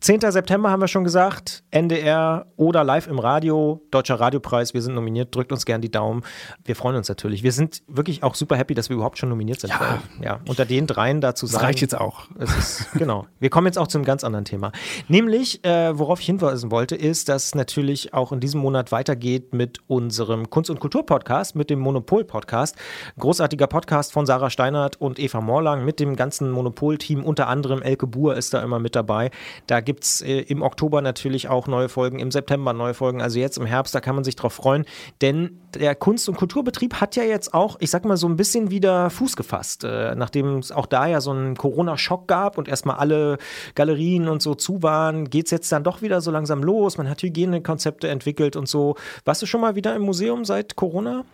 10. 0.00 0.22
September 0.30 0.70
haben 0.70 0.80
wir 0.80 0.88
schon 0.88 1.04
gesagt, 1.04 1.62
NDR 1.70 2.46
oder 2.56 2.84
live 2.84 3.06
im 3.06 3.18
Radio, 3.18 3.82
Deutscher 3.90 4.14
Radiopreis, 4.14 4.72
wir 4.72 4.80
sind 4.80 4.94
nominiert, 4.94 5.34
drückt 5.34 5.52
uns 5.52 5.66
gern 5.66 5.82
die 5.82 5.90
Daumen. 5.90 6.22
Wir 6.64 6.74
freuen 6.74 6.96
uns 6.96 7.10
natürlich. 7.10 7.42
Wir 7.42 7.52
sind 7.52 7.82
wirklich 7.86 8.22
auch 8.22 8.34
super 8.34 8.56
happy, 8.56 8.72
dass 8.72 8.88
wir 8.88 8.94
überhaupt 8.96 9.18
schon 9.18 9.28
nominiert 9.28 9.60
sind. 9.60 9.68
Ja. 9.68 9.98
Ja 10.22 10.40
unter 10.48 10.64
den 10.64 10.86
dreien 10.86 11.20
dazu 11.20 11.44
das 11.44 11.52
sagen. 11.52 11.66
reicht 11.66 11.82
jetzt 11.82 11.98
auch. 11.98 12.28
Es 12.38 12.56
ist, 12.56 12.92
genau. 12.94 13.26
Wir 13.40 13.50
kommen 13.50 13.66
jetzt 13.66 13.76
auch 13.76 13.88
zu 13.88 13.98
einem 13.98 14.06
ganz 14.06 14.24
anderen 14.24 14.46
Thema. 14.46 14.72
Nämlich, 15.08 15.62
äh, 15.66 15.98
worauf 15.98 16.20
ich 16.20 16.26
hinweisen 16.26 16.70
wollte, 16.70 16.96
ist, 16.96 17.28
dass 17.28 17.54
natürlich 17.54 18.14
auch 18.14 18.32
in 18.32 18.40
diesem 18.40 18.62
Monat 18.62 18.92
weitergeht 18.92 19.52
mit 19.52 19.80
unserem 19.86 20.48
Kunst- 20.48 20.70
und 20.70 20.80
Kultur-Podcast, 20.80 21.56
mit 21.56 21.68
dem 21.68 21.78
Monopol-Podcast. 21.78 22.74
Großartiger 23.18 23.66
Podcast 23.66 24.12
von 24.12 24.24
Sarah 24.24 24.48
Steinert 24.48 24.98
und 24.98 25.18
Eva 25.18 25.42
Morlang 25.42 25.84
mit 25.84 26.00
dem 26.00 26.16
ganzen 26.16 26.50
Monopol-Team. 26.50 27.22
Unter 27.22 27.48
anderem 27.48 27.82
Elke 27.82 28.06
Buhr 28.06 28.34
ist 28.36 28.54
da 28.54 28.62
immer 28.62 28.78
mit 28.78 28.96
dabei. 28.96 29.30
Da 29.66 29.89
gibt 29.90 30.04
es 30.04 30.20
äh, 30.22 30.42
im 30.42 30.62
Oktober 30.62 31.02
natürlich 31.02 31.48
auch 31.48 31.66
neue 31.66 31.88
Folgen, 31.88 32.20
im 32.20 32.30
September 32.30 32.72
neue 32.72 32.94
Folgen. 32.94 33.20
Also 33.20 33.40
jetzt 33.40 33.58
im 33.58 33.66
Herbst, 33.66 33.92
da 33.92 34.00
kann 34.00 34.14
man 34.14 34.22
sich 34.22 34.36
drauf 34.36 34.52
freuen. 34.52 34.84
Denn 35.20 35.58
der 35.74 35.96
Kunst- 35.96 36.28
und 36.28 36.36
Kulturbetrieb 36.36 37.00
hat 37.00 37.16
ja 37.16 37.24
jetzt 37.24 37.52
auch, 37.54 37.76
ich 37.80 37.90
sag 37.90 38.04
mal, 38.04 38.16
so 38.16 38.28
ein 38.28 38.36
bisschen 38.36 38.70
wieder 38.70 39.10
Fuß 39.10 39.34
gefasst. 39.34 39.82
Äh, 39.82 40.14
nachdem 40.14 40.58
es 40.58 40.70
auch 40.70 40.86
da 40.86 41.08
ja 41.08 41.20
so 41.20 41.32
einen 41.32 41.56
Corona-Schock 41.56 42.28
gab 42.28 42.56
und 42.56 42.68
erstmal 42.68 42.98
alle 42.98 43.38
Galerien 43.74 44.28
und 44.28 44.42
so 44.42 44.54
zu 44.54 44.80
waren, 44.84 45.28
geht 45.28 45.46
es 45.46 45.50
jetzt 45.50 45.72
dann 45.72 45.82
doch 45.82 46.02
wieder 46.02 46.20
so 46.20 46.30
langsam 46.30 46.62
los. 46.62 46.96
Man 46.96 47.10
hat 47.10 47.20
Hygienekonzepte 47.20 48.06
entwickelt 48.06 48.54
und 48.54 48.68
so. 48.68 48.94
Warst 49.24 49.42
du 49.42 49.46
schon 49.46 49.60
mal 49.60 49.74
wieder 49.74 49.96
im 49.96 50.02
Museum 50.02 50.44
seit 50.44 50.76
Corona? 50.76 51.24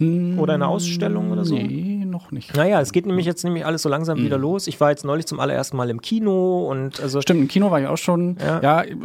Oder 0.00 0.54
eine 0.54 0.66
Ausstellung 0.66 1.30
oder 1.30 1.44
so? 1.44 1.54
Nee, 1.54 2.04
noch 2.06 2.32
nicht. 2.32 2.56
Naja, 2.56 2.80
es 2.80 2.92
geht 2.92 3.04
nämlich 3.04 3.26
jetzt 3.26 3.44
nämlich 3.44 3.66
alles 3.66 3.82
so 3.82 3.90
langsam 3.90 4.18
wieder 4.22 4.38
los. 4.38 4.66
Ich 4.66 4.80
war 4.80 4.90
jetzt 4.90 5.04
neulich 5.04 5.26
zum 5.26 5.40
allerersten 5.40 5.76
Mal 5.76 5.90
im 5.90 6.00
Kino 6.00 6.66
und 6.70 7.00
also 7.00 7.20
Stimmt, 7.20 7.42
im 7.42 7.48
Kino 7.48 7.70
war 7.70 7.80
ich 7.80 7.86
auch 7.86 7.98
schon. 7.98 8.38
Ja. 8.40 8.62
Ja, 8.62 8.82
äh, 8.82 8.96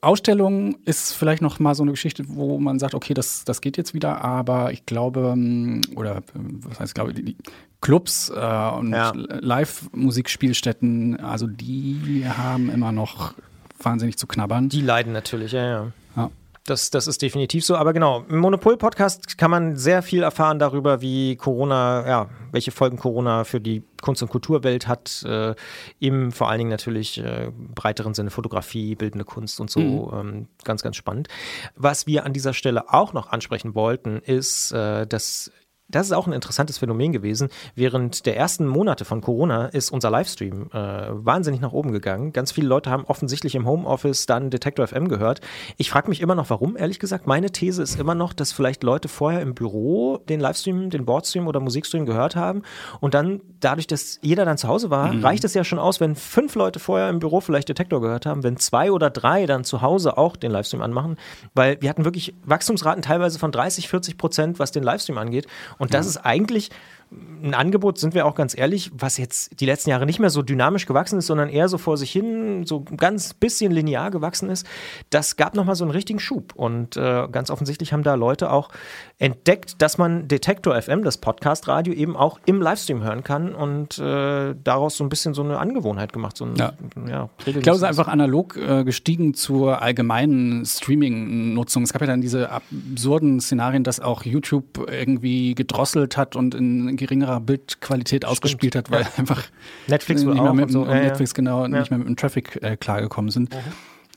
Ausstellung 0.00 0.76
ist 0.84 1.14
vielleicht 1.14 1.42
noch 1.42 1.58
mal 1.58 1.74
so 1.74 1.82
eine 1.82 1.90
Geschichte, 1.90 2.24
wo 2.28 2.58
man 2.58 2.78
sagt, 2.78 2.94
okay, 2.94 3.14
das, 3.14 3.44
das 3.44 3.60
geht 3.60 3.76
jetzt 3.76 3.94
wieder, 3.94 4.22
aber 4.22 4.72
ich 4.72 4.86
glaube, 4.86 5.30
ähm, 5.32 5.80
oder 5.96 6.18
äh, 6.18 6.22
was 6.34 6.78
heißt, 6.78 6.94
glaube 6.94 7.12
ich, 7.12 7.36
Clubs 7.80 8.30
äh, 8.30 8.34
und 8.70 8.92
Ja. 8.92 9.12
Live-Musikspielstätten, 9.14 11.18
also 11.20 11.46
die 11.46 12.24
haben 12.26 12.70
immer 12.70 12.92
noch 12.92 13.34
wahnsinnig 13.80 14.18
zu 14.18 14.26
knabbern. 14.26 14.68
die 14.68 14.80
leiden 14.82 15.12
natürlich, 15.12 15.52
ja, 15.52 15.64
ja. 15.64 15.86
Ja. 16.16 16.30
Das, 16.68 16.90
das 16.90 17.06
ist 17.06 17.22
definitiv 17.22 17.64
so. 17.64 17.76
Aber 17.76 17.94
genau, 17.94 18.24
im 18.28 18.38
Monopol-Podcast 18.38 19.38
kann 19.38 19.50
man 19.50 19.76
sehr 19.76 20.02
viel 20.02 20.22
erfahren 20.22 20.58
darüber, 20.58 21.00
wie 21.00 21.36
Corona, 21.36 22.06
ja, 22.06 22.28
welche 22.52 22.72
Folgen 22.72 22.98
Corona 22.98 23.44
für 23.44 23.58
die 23.58 23.82
Kunst- 24.02 24.22
und 24.22 24.28
Kulturwelt 24.28 24.86
hat. 24.86 25.22
Äh, 25.24 25.54
Im 25.98 26.30
vor 26.30 26.50
allen 26.50 26.58
Dingen 26.58 26.70
natürlich 26.70 27.18
äh, 27.18 27.50
breiteren 27.74 28.12
Sinne 28.12 28.30
Fotografie, 28.30 28.94
bildende 28.96 29.24
Kunst 29.24 29.60
und 29.60 29.70
so. 29.70 30.12
Ähm, 30.14 30.48
ganz, 30.64 30.82
ganz 30.82 30.96
spannend. 30.96 31.28
Was 31.74 32.06
wir 32.06 32.26
an 32.26 32.34
dieser 32.34 32.52
Stelle 32.52 32.92
auch 32.92 33.14
noch 33.14 33.28
ansprechen 33.28 33.74
wollten, 33.74 34.18
ist, 34.18 34.72
äh, 34.72 35.06
dass 35.06 35.50
das 35.88 36.06
ist 36.06 36.12
auch 36.12 36.26
ein 36.26 36.32
interessantes 36.32 36.78
Phänomen 36.78 37.12
gewesen. 37.12 37.48
Während 37.74 38.26
der 38.26 38.36
ersten 38.36 38.66
Monate 38.66 39.04
von 39.04 39.20
Corona 39.20 39.66
ist 39.66 39.90
unser 39.90 40.10
Livestream 40.10 40.70
äh, 40.72 40.76
wahnsinnig 40.76 41.60
nach 41.60 41.72
oben 41.72 41.92
gegangen. 41.92 42.32
Ganz 42.32 42.52
viele 42.52 42.68
Leute 42.68 42.90
haben 42.90 43.04
offensichtlich 43.06 43.54
im 43.54 43.66
Homeoffice 43.66 44.26
dann 44.26 44.50
Detector 44.50 44.86
FM 44.86 45.08
gehört. 45.08 45.40
Ich 45.78 45.90
frage 45.90 46.08
mich 46.10 46.20
immer 46.20 46.34
noch, 46.34 46.50
warum, 46.50 46.76
ehrlich 46.76 46.98
gesagt. 46.98 47.26
Meine 47.26 47.50
These 47.50 47.82
ist 47.82 47.98
immer 47.98 48.14
noch, 48.14 48.34
dass 48.34 48.52
vielleicht 48.52 48.82
Leute 48.82 49.08
vorher 49.08 49.40
im 49.40 49.54
Büro 49.54 50.18
den 50.28 50.40
Livestream, 50.40 50.90
den 50.90 51.06
Boardstream 51.06 51.46
oder 51.46 51.60
Musikstream 51.60 52.04
gehört 52.04 52.36
haben 52.36 52.62
und 53.00 53.14
dann 53.14 53.40
dadurch, 53.60 53.86
dass 53.86 54.18
jeder 54.22 54.44
dann 54.44 54.58
zu 54.58 54.68
Hause 54.68 54.90
war, 54.90 55.12
reicht 55.22 55.44
es 55.44 55.54
ja 55.54 55.64
schon 55.64 55.78
aus, 55.78 56.00
wenn 56.00 56.14
fünf 56.16 56.54
Leute 56.54 56.78
vorher 56.78 57.08
im 57.08 57.18
Büro 57.18 57.40
vielleicht 57.40 57.68
Detektor 57.68 58.00
gehört 58.00 58.26
haben, 58.26 58.42
wenn 58.42 58.56
zwei 58.56 58.92
oder 58.92 59.10
drei 59.10 59.46
dann 59.46 59.64
zu 59.64 59.82
Hause 59.82 60.18
auch 60.18 60.36
den 60.36 60.50
Livestream 60.50 60.82
anmachen, 60.82 61.16
weil 61.54 61.80
wir 61.80 61.88
hatten 61.88 62.04
wirklich 62.04 62.34
Wachstumsraten 62.44 63.02
teilweise 63.02 63.38
von 63.38 63.52
30, 63.52 63.88
40 63.88 64.18
Prozent, 64.18 64.58
was 64.58 64.70
den 64.70 64.82
Livestream 64.82 65.18
angeht. 65.18 65.46
Und 65.78 65.94
das 65.94 66.06
ist 66.06 66.18
eigentlich 66.18 66.70
ein 67.10 67.54
Angebot, 67.54 67.98
sind 67.98 68.14
wir 68.14 68.26
auch 68.26 68.34
ganz 68.34 68.56
ehrlich, 68.56 68.90
was 68.94 69.16
jetzt 69.16 69.60
die 69.60 69.66
letzten 69.66 69.90
Jahre 69.90 70.04
nicht 70.04 70.18
mehr 70.18 70.30
so 70.30 70.42
dynamisch 70.42 70.86
gewachsen 70.86 71.18
ist, 71.18 71.26
sondern 71.26 71.48
eher 71.48 71.68
so 71.68 71.78
vor 71.78 71.96
sich 71.96 72.10
hin, 72.10 72.66
so 72.66 72.84
ganz 72.96 73.32
bisschen 73.32 73.72
linear 73.72 74.10
gewachsen 74.10 74.50
ist. 74.50 74.66
Das 75.10 75.36
gab 75.36 75.54
nochmal 75.54 75.74
so 75.74 75.84
einen 75.84 75.90
richtigen 75.90 76.18
Schub. 76.18 76.54
Und 76.54 76.96
äh, 76.96 77.28
ganz 77.30 77.50
offensichtlich 77.50 77.92
haben 77.92 78.02
da 78.02 78.14
Leute 78.14 78.50
auch 78.50 78.70
entdeckt, 79.18 79.80
dass 79.80 79.96
man 79.96 80.28
Detektor 80.28 80.80
FM, 80.80 81.02
das 81.02 81.18
Podcast-Radio, 81.18 81.94
eben 81.94 82.16
auch 82.16 82.40
im 82.44 82.60
Livestream 82.60 83.02
hören 83.02 83.24
kann 83.24 83.54
und 83.54 83.98
äh, 83.98 84.54
daraus 84.62 84.96
so 84.96 85.04
ein 85.04 85.08
bisschen 85.08 85.32
so 85.32 85.42
eine 85.42 85.58
Angewohnheit 85.58 86.12
gemacht. 86.12 86.36
So 86.36 86.44
ein, 86.44 86.56
Ja. 86.56 86.72
ja, 87.08 87.30
Ich 87.46 87.52
glaube, 87.60 87.70
es 87.70 87.78
ist 87.78 87.84
einfach 87.84 88.08
analog 88.08 88.56
äh, 88.56 88.84
gestiegen 88.84 89.32
zur 89.34 89.80
allgemeinen 89.80 90.66
Streaming-Nutzung. 90.66 91.84
Es 91.84 91.92
gab 91.92 92.02
ja 92.02 92.08
dann 92.08 92.20
diese 92.20 92.50
absurden 92.50 93.40
Szenarien, 93.40 93.84
dass 93.84 94.00
auch 94.00 94.24
YouTube 94.24 94.86
irgendwie 94.90 95.54
gedrosselt 95.54 96.16
hat 96.16 96.36
und 96.36 96.54
in 96.54 96.97
geringerer 96.98 97.40
Bildqualität 97.40 98.24
ausgespielt 98.26 98.76
hat, 98.76 98.90
weil 98.90 99.06
einfach 99.16 99.44
Netflix 99.86 100.22
nicht 100.22 100.34
mehr 100.34 100.52
mit, 100.52 100.66
und 100.66 100.72
so. 100.72 100.84
Ja, 100.84 100.96
ja. 100.96 101.02
Netflix 101.04 101.32
genau 101.32 101.62
Ja. 101.62 101.68
nicht 101.68 101.90
mehr 101.90 101.98
mit 101.98 102.08
dem 102.08 102.16
Traffic 102.16 102.62
äh, 102.62 102.76
klargekommen 102.76 103.30
sind. 103.30 103.54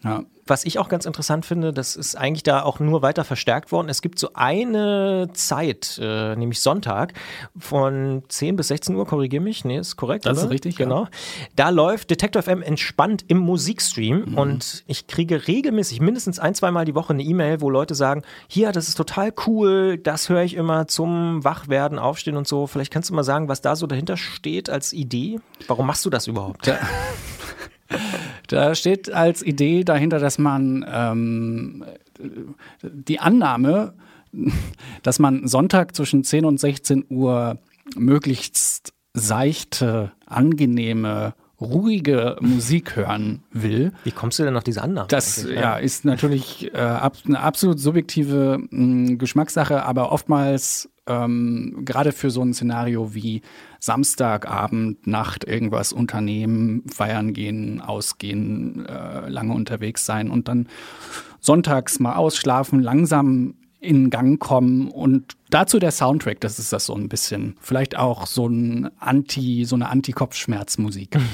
Ja. 0.03 0.23
Was 0.51 0.65
ich 0.65 0.79
auch 0.79 0.89
ganz 0.89 1.05
interessant 1.05 1.45
finde, 1.45 1.71
das 1.71 1.95
ist 1.95 2.15
eigentlich 2.15 2.43
da 2.43 2.61
auch 2.63 2.81
nur 2.81 3.01
weiter 3.01 3.23
verstärkt 3.23 3.71
worden. 3.71 3.87
Es 3.87 4.01
gibt 4.01 4.19
so 4.19 4.31
eine 4.33 5.29
Zeit, 5.31 5.97
äh, 6.03 6.35
nämlich 6.35 6.59
Sonntag, 6.59 7.13
von 7.57 8.23
10 8.27 8.57
bis 8.57 8.67
16 8.67 8.93
Uhr, 8.97 9.07
korrigiere 9.07 9.41
mich, 9.41 9.63
nee, 9.63 9.77
ist 9.77 9.95
korrekt. 9.95 10.25
Das 10.25 10.37
oder? 10.37 10.47
ist 10.47 10.51
richtig, 10.51 10.75
Genau. 10.75 11.03
ja. 11.05 11.09
Da 11.55 11.69
läuft 11.69 12.09
Detector 12.09 12.43
FM 12.43 12.61
entspannt 12.61 13.23
im 13.29 13.37
Musikstream 13.37 14.37
und 14.37 14.83
ich 14.87 15.07
kriege 15.07 15.47
regelmäßig 15.47 16.01
mindestens 16.01 16.37
ein, 16.37 16.53
zweimal 16.53 16.83
die 16.83 16.95
Woche 16.95 17.13
eine 17.13 17.23
E-Mail, 17.23 17.61
wo 17.61 17.69
Leute 17.69 17.95
sagen, 17.95 18.23
hier, 18.49 18.73
das 18.73 18.89
ist 18.89 18.95
total 18.95 19.33
cool, 19.47 19.97
das 19.97 20.27
höre 20.27 20.43
ich 20.43 20.55
immer 20.55 20.85
zum 20.85 21.45
Wachwerden, 21.45 21.97
Aufstehen 21.97 22.35
und 22.35 22.45
so. 22.45 22.67
Vielleicht 22.67 22.91
kannst 22.91 23.09
du 23.09 23.13
mal 23.13 23.23
sagen, 23.23 23.47
was 23.47 23.61
da 23.61 23.77
so 23.77 23.87
dahinter 23.87 24.17
steht 24.17 24.69
als 24.69 24.91
Idee. 24.91 25.39
Warum 25.67 25.87
machst 25.87 26.03
du 26.03 26.09
das 26.09 26.27
überhaupt? 26.27 26.69
Da 28.47 28.75
steht 28.75 29.11
als 29.11 29.41
Idee 29.43 29.83
dahinter, 29.83 30.19
dass 30.19 30.37
man 30.37 30.85
ähm, 30.91 31.85
die 32.81 33.19
Annahme, 33.19 33.93
dass 35.03 35.19
man 35.19 35.47
Sonntag 35.47 35.95
zwischen 35.95 36.23
10 36.23 36.45
und 36.45 36.59
16 36.59 37.05
Uhr 37.09 37.57
möglichst 37.95 38.93
seichte, 39.13 40.11
angenehme, 40.25 41.33
ruhige 41.59 42.37
Musik 42.41 42.95
hören 42.95 43.43
will. 43.51 43.91
Wie 44.03 44.11
kommst 44.11 44.39
du 44.39 44.43
denn 44.43 44.57
auf 44.57 44.63
diese 44.63 44.81
Annahme? 44.81 45.07
Das 45.09 45.45
eigentlich? 45.45 45.59
ja, 45.59 45.77
ist 45.77 46.05
natürlich 46.05 46.73
äh, 46.73 46.77
ab, 46.77 47.17
eine 47.25 47.39
absolut 47.39 47.79
subjektive 47.79 48.59
mh, 48.69 49.15
Geschmackssache, 49.17 49.83
aber 49.83 50.11
oftmals 50.11 50.89
ähm, 51.11 51.81
gerade 51.83 52.11
für 52.11 52.31
so 52.31 52.41
ein 52.41 52.53
Szenario 52.53 53.13
wie 53.13 53.41
Samstagabend, 53.79 55.07
Nacht 55.07 55.43
irgendwas 55.43 55.91
unternehmen, 55.91 56.83
feiern 56.87 57.33
gehen, 57.33 57.81
ausgehen, 57.81 58.85
äh, 58.85 59.27
lange 59.29 59.53
unterwegs 59.53 60.05
sein 60.05 60.29
und 60.29 60.47
dann 60.47 60.67
sonntags 61.39 61.99
mal 61.99 62.15
ausschlafen, 62.15 62.81
langsam 62.81 63.55
in 63.79 64.11
Gang 64.11 64.39
kommen 64.39 64.89
und 64.89 65.35
dazu 65.49 65.79
der 65.79 65.91
Soundtrack, 65.91 66.39
das 66.39 66.59
ist 66.59 66.71
das 66.71 66.85
so 66.85 66.93
ein 66.93 67.09
bisschen. 67.09 67.55
Vielleicht 67.59 67.97
auch 67.97 68.27
so 68.27 68.47
ein 68.47 68.91
Anti, 68.99 69.65
so 69.65 69.75
eine 69.75 69.89
Anti-Kopfschmerzmusik. 69.89 71.17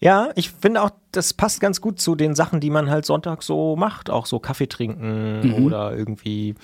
Ja, 0.00 0.30
ich 0.34 0.50
finde 0.50 0.82
auch, 0.82 0.90
das 1.12 1.32
passt 1.34 1.60
ganz 1.60 1.80
gut 1.80 2.00
zu 2.00 2.14
den 2.14 2.34
Sachen, 2.34 2.60
die 2.60 2.70
man 2.70 2.88
halt 2.90 3.04
Sonntag 3.04 3.42
so 3.42 3.76
macht. 3.76 4.10
Auch 4.10 4.26
so 4.26 4.38
Kaffee 4.38 4.66
trinken 4.68 5.40
Mhm. 5.42 5.64
oder 5.64 5.96
irgendwie 5.96 6.54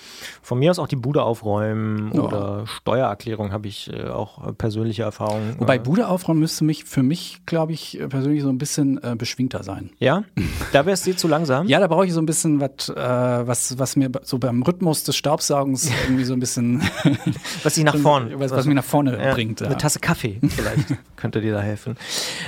von 0.41 0.59
mir 0.59 0.71
aus 0.71 0.79
auch 0.79 0.87
die 0.87 0.95
Bude 0.95 1.23
aufräumen 1.23 2.11
Ja. 2.13 2.21
oder 2.21 2.63
Steuererklärung 2.67 3.51
habe 3.51 3.67
ich 3.67 3.91
äh, 3.91 4.07
auch 4.09 4.55
persönliche 4.57 5.03
Erfahrungen. 5.03 5.55
Wobei 5.59 5.75
äh, 5.75 5.79
Bude 5.79 6.07
aufräumen 6.07 6.39
müsste 6.39 6.63
mich 6.63 6.83
für 6.85 7.03
mich, 7.03 7.41
glaube 7.45 7.73
ich, 7.73 7.99
äh, 7.99 8.07
persönlich 8.07 8.41
so 8.43 8.49
ein 8.49 8.57
bisschen 8.57 9.01
äh, 9.03 9.15
beschwingter 9.17 9.63
sein. 9.63 9.89
Ja, 9.99 10.23
da 10.73 10.85
wäre 10.85 10.93
es 10.93 11.01
dir 11.03 11.17
zu 11.17 11.27
langsam. 11.27 11.67
Ja, 11.67 11.79
da 11.79 11.87
brauche 11.87 12.05
ich 12.05 12.13
so 12.13 12.21
ein 12.21 12.25
bisschen 12.25 12.59
wat, 12.61 12.89
äh, 12.89 12.95
was, 12.95 13.77
was 13.79 13.95
mir 13.95 14.09
so 14.23 14.37
beim 14.37 14.61
Rhythmus 14.63 15.03
des 15.03 15.15
Staubsaugens 15.15 15.89
irgendwie 16.05 16.23
so 16.23 16.33
ein 16.33 16.39
bisschen 16.39 16.81
Was 17.63 17.73
dich 17.75 17.83
nach 17.83 17.95
vorne, 17.97 18.39
was, 18.39 18.51
was 18.51 18.65
mich 18.65 18.75
nach 18.75 18.83
vorne 18.83 19.17
Ja, 19.21 19.33
bringt. 19.33 19.61
Ja. 19.61 19.67
Eine 19.67 19.77
Tasse 19.77 19.99
Kaffee 19.99 20.39
vielleicht 20.47 20.95
könnte 21.15 21.41
dir 21.41 21.53
da 21.53 21.61
helfen. 21.61 21.97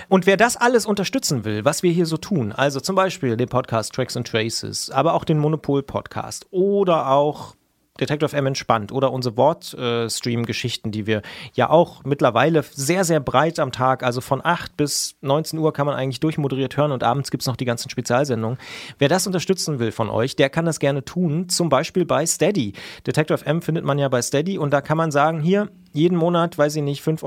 Und 0.08 0.26
wer 0.26 0.38
das 0.38 0.56
alles 0.58 0.86
unterstützen 0.86 1.44
will, 1.46 1.66
was 1.66 1.84
wir 1.84 1.89
hier 1.92 2.06
so 2.06 2.18
tun, 2.18 2.52
also 2.52 2.80
zum 2.80 2.96
Beispiel 2.96 3.38
den 3.38 3.50
Podcast 3.50 3.94
Tracks 3.94 4.18
and 4.18 4.28
Traces, 4.28 4.90
aber 4.90 5.14
auch 5.14 5.24
den 5.24 5.38
Monopol-Podcast 5.40 6.48
oder 6.52 7.12
auch 7.12 7.56
Detective 8.00 8.36
M 8.36 8.48
entspannt 8.48 8.92
oder 8.92 9.12
unsere 9.12 9.38
Wort-Stream-Geschichten, 9.38 10.92
die 10.92 11.06
wir 11.06 11.22
ja 11.54 11.70
auch 11.70 12.04
mittlerweile 12.04 12.64
sehr, 12.64 13.04
sehr 13.04 13.20
breit 13.20 13.60
am 13.60 13.72
Tag, 13.72 14.04
also 14.04 14.22
von 14.22 14.44
8 14.44 14.78
bis 14.78 15.16
19 15.22 15.60
Uhr 15.60 15.74
kann 15.74 15.86
man 15.86 15.96
eigentlich 15.96 16.20
durchmoderiert 16.20 16.78
hören 16.78 16.92
und 16.92 17.04
abends 17.04 17.32
gibt 17.32 17.42
es 17.42 17.48
noch 17.48 17.58
die 17.58 17.66
ganzen 17.66 17.90
Spezialsendungen. 17.90 18.58
Wer 18.98 19.10
das 19.10 19.28
unterstützen 19.28 19.80
will 19.80 19.92
von 19.92 20.10
euch, 20.10 20.36
der 20.36 20.50
kann 20.50 20.66
das 20.66 20.80
gerne 20.80 21.04
tun, 21.04 21.50
zum 21.50 21.70
Beispiel 21.70 22.06
bei 22.06 22.26
Steady. 22.26 22.74
Detective 23.06 23.46
M 23.46 23.62
findet 23.62 23.86
man 23.86 24.00
ja 24.00 24.08
bei 24.08 24.22
Steady 24.22 24.58
und 24.58 24.72
da 24.72 24.82
kann 24.82 24.98
man 24.98 25.12
sagen, 25.12 25.42
hier, 25.42 25.70
jeden 25.92 26.18
Monat, 26.18 26.58
weiß 26.58 26.76
ich 26.78 26.84
nicht, 26.84 27.04
5,55 27.04 27.24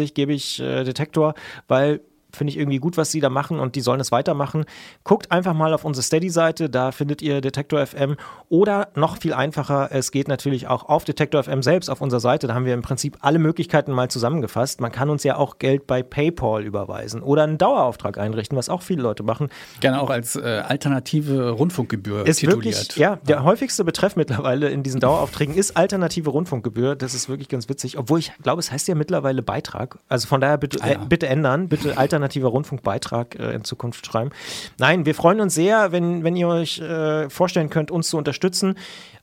Euro 0.00 0.10
gebe 0.14 0.32
ich 0.32 0.60
äh, 0.60 0.84
Detektor, 0.84 1.34
weil 1.68 2.00
finde 2.34 2.50
ich 2.52 2.58
irgendwie 2.58 2.78
gut, 2.78 2.96
was 2.96 3.10
sie 3.10 3.20
da 3.20 3.30
machen 3.30 3.58
und 3.60 3.74
die 3.76 3.80
sollen 3.80 4.00
es 4.00 4.12
weitermachen. 4.12 4.64
Guckt 5.04 5.30
einfach 5.32 5.54
mal 5.54 5.72
auf 5.74 5.84
unsere 5.84 6.02
Steady-Seite, 6.02 6.68
da 6.70 6.92
findet 6.92 7.22
ihr 7.22 7.40
Detektor 7.40 7.84
FM 7.86 8.16
oder 8.48 8.88
noch 8.94 9.18
viel 9.18 9.32
einfacher, 9.34 9.88
es 9.92 10.10
geht 10.10 10.28
natürlich 10.28 10.66
auch 10.68 10.88
auf 10.88 11.04
Detektor 11.04 11.42
FM 11.42 11.62
selbst 11.62 11.88
auf 11.88 12.00
unserer 12.00 12.20
Seite, 12.20 12.46
da 12.46 12.54
haben 12.54 12.64
wir 12.66 12.74
im 12.74 12.82
Prinzip 12.82 13.16
alle 13.20 13.38
Möglichkeiten 13.38 13.92
mal 13.92 14.08
zusammengefasst. 14.10 14.80
Man 14.80 14.92
kann 14.92 15.10
uns 15.10 15.24
ja 15.24 15.36
auch 15.36 15.58
Geld 15.58 15.86
bei 15.86 16.02
PayPal 16.02 16.62
überweisen 16.64 17.22
oder 17.22 17.44
einen 17.44 17.58
Dauerauftrag 17.58 18.18
einrichten, 18.18 18.56
was 18.58 18.68
auch 18.68 18.82
viele 18.82 19.02
Leute 19.02 19.22
machen. 19.22 19.48
Gerne 19.80 20.00
auch 20.00 20.10
als 20.10 20.36
äh, 20.36 20.62
alternative 20.66 21.50
Rundfunkgebühr 21.50 22.26
Ist 22.26 22.38
tituliert. 22.38 22.64
wirklich, 22.76 22.96
ja, 22.96 23.16
der 23.16 23.42
häufigste 23.44 23.84
Betreff 23.84 24.16
mittlerweile 24.16 24.68
in 24.70 24.82
diesen 24.82 25.00
Daueraufträgen 25.00 25.54
ist 25.54 25.76
alternative 25.76 26.30
Rundfunkgebühr. 26.30 26.96
Das 26.96 27.14
ist 27.14 27.28
wirklich 27.28 27.48
ganz 27.48 27.68
witzig, 27.68 27.98
obwohl 27.98 28.18
ich 28.18 28.32
glaube, 28.42 28.60
es 28.60 28.70
heißt 28.70 28.88
ja 28.88 28.94
mittlerweile 28.94 29.42
Beitrag. 29.42 29.98
Also 30.08 30.26
von 30.28 30.40
daher 30.40 30.58
bitte, 30.58 30.78
Ah, 30.82 30.88
ja. 30.88 30.92
äh, 30.94 31.06
bitte 31.08 31.26
ändern, 31.26 31.68
bitte 31.68 31.96
alternativer 32.24 32.48
Rundfunkbeitrag 32.48 33.38
äh, 33.38 33.52
in 33.52 33.64
Zukunft 33.64 34.06
schreiben. 34.06 34.30
Nein, 34.78 35.06
wir 35.06 35.14
freuen 35.14 35.40
uns 35.40 35.54
sehr, 35.54 35.92
wenn, 35.92 36.24
wenn 36.24 36.36
ihr 36.36 36.48
euch 36.48 36.80
äh, 36.80 37.28
vorstellen 37.28 37.70
könnt, 37.70 37.90
uns 37.90 38.08
zu 38.08 38.16
unterstützen. 38.16 38.76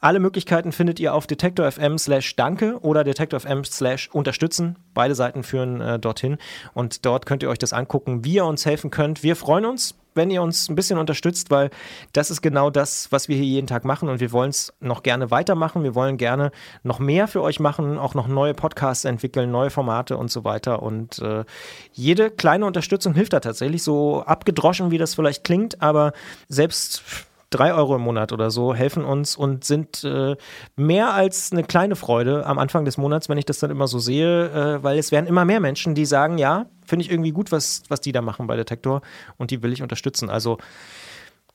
Alle 0.04 0.20
Möglichkeiten 0.20 0.72
findet 0.72 1.00
ihr 1.00 1.14
auf 1.14 1.28
detektor.fm 1.28 2.00
slash 2.00 2.36
danke 2.36 2.80
oder 2.82 3.04
detektor.fm 3.04 3.64
slash 3.64 4.10
unterstützen. 4.12 4.76
Beide 4.96 5.14
Seiten 5.14 5.44
führen 5.44 5.80
äh, 5.80 6.00
dorthin 6.00 6.40
und 6.74 7.06
dort 7.06 7.28
könnt 7.28 7.44
ihr 7.44 7.50
euch 7.50 7.60
das 7.60 7.72
angucken, 7.72 8.26
wie 8.26 8.34
ihr 8.34 8.46
uns 8.46 8.66
helfen 8.66 8.90
könnt. 8.90 9.22
Wir 9.22 9.36
freuen 9.36 9.64
uns, 9.64 9.94
wenn 10.16 10.32
ihr 10.32 10.42
uns 10.42 10.70
ein 10.70 10.76
bisschen 10.76 10.98
unterstützt, 10.98 11.52
weil 11.52 11.70
das 12.14 12.32
ist 12.32 12.42
genau 12.42 12.72
das, 12.72 13.12
was 13.12 13.28
wir 13.28 13.36
hier 13.36 13.46
jeden 13.46 13.68
Tag 13.68 13.86
machen 13.86 14.10
und 14.10 14.20
wir 14.20 14.32
wollen 14.32 14.50
es 14.50 14.74
noch 14.80 15.04
gerne 15.04 15.30
weitermachen. 15.30 15.84
Wir 15.84 15.94
wollen 15.94 16.18
gerne 16.18 16.52
noch 16.82 16.98
mehr 16.98 17.28
für 17.28 17.44
euch 17.44 17.60
machen, 17.60 18.00
auch 18.00 18.16
noch 18.16 18.28
neue 18.28 18.56
Podcasts 18.56 19.06
entwickeln, 19.06 19.52
neue 19.52 19.70
Formate 19.70 20.18
und 20.18 20.32
so 20.32 20.44
weiter. 20.44 20.82
Und 20.82 21.20
äh, 21.20 21.46
jede 21.94 22.32
kleine 22.32 22.66
Unterstützung 22.66 23.14
hilft 23.14 23.34
da 23.34 23.40
tatsächlich, 23.40 23.84
so 23.84 24.24
abgedroschen, 24.24 24.90
wie 24.90 24.98
das 24.98 25.14
vielleicht 25.14 25.44
klingt, 25.44 25.80
aber 25.80 26.14
selbst 26.50 27.04
drei 27.52 27.74
Euro 27.74 27.96
im 27.96 28.02
Monat 28.02 28.32
oder 28.32 28.50
so 28.50 28.74
helfen 28.74 29.06
uns 29.06 29.36
und 29.36 29.64
sind 29.64 30.04
äh, 30.04 30.36
mehr 30.76 31.14
als 31.14 31.52
eine 31.52 31.64
kleine 31.64 31.96
Freude 31.96 32.46
am 32.46 32.58
Anfang 32.58 32.86
des 32.86 32.98
Monats, 32.98 33.30
wenn 33.30 33.38
ich 33.38 33.46
das 33.46 33.60
dann 33.60 33.70
immer 33.70 33.88
so 33.88 34.00
sehe, 34.00 34.50
äh, 34.50 34.84
weil 34.84 34.98
es 34.98 35.12
werden 35.12 35.28
immer 35.28 35.46
mehr 35.46 35.60
Menschen, 35.60 35.94
die 35.94 36.06
sagen, 36.06 36.38
ja, 36.38 36.66
finde 36.86 37.06
ich 37.06 37.12
irgendwie 37.12 37.32
gut, 37.32 37.52
was, 37.52 37.84
was 37.90 38.02
die 38.02 38.12
da 38.12 38.22
machen 38.22 38.48
bei 38.48 38.56
Detektor 38.56 39.02
und 39.38 39.52
die 39.52 39.62
will 39.62 39.72
ich 39.72 39.84
unterstützen. 39.84 40.30
Also 40.30 40.58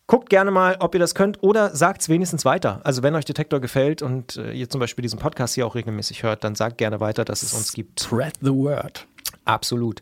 guckt 0.06 0.30
gerne 0.30 0.50
mal, 0.50 0.76
ob 0.80 0.94
ihr 0.94 1.00
das 1.00 1.14
könnt 1.14 1.42
oder 1.42 1.74
sagt 1.74 2.02
es 2.02 2.09
wenigstens 2.09 2.44
weiter. 2.44 2.80
Also 2.85 3.02
wenn 3.02 3.14
euch 3.14 3.24
Detektor 3.24 3.61
gefällt 3.61 4.02
und 4.02 4.37
äh, 4.37 4.52
ihr 4.52 4.68
zum 4.68 4.80
Beispiel 4.80 5.02
diesen 5.02 5.18
Podcast 5.18 5.54
hier 5.54 5.66
auch 5.66 5.74
regelmäßig 5.74 6.22
hört, 6.22 6.44
dann 6.44 6.54
sagt 6.54 6.78
gerne 6.78 7.00
weiter, 7.00 7.24
dass 7.24 7.42
es 7.42 7.52
uns 7.54 7.72
gibt. 7.72 8.00
Spread 8.00 8.35
the 8.40 8.52
word. 8.52 9.06
Absolut. 9.44 10.00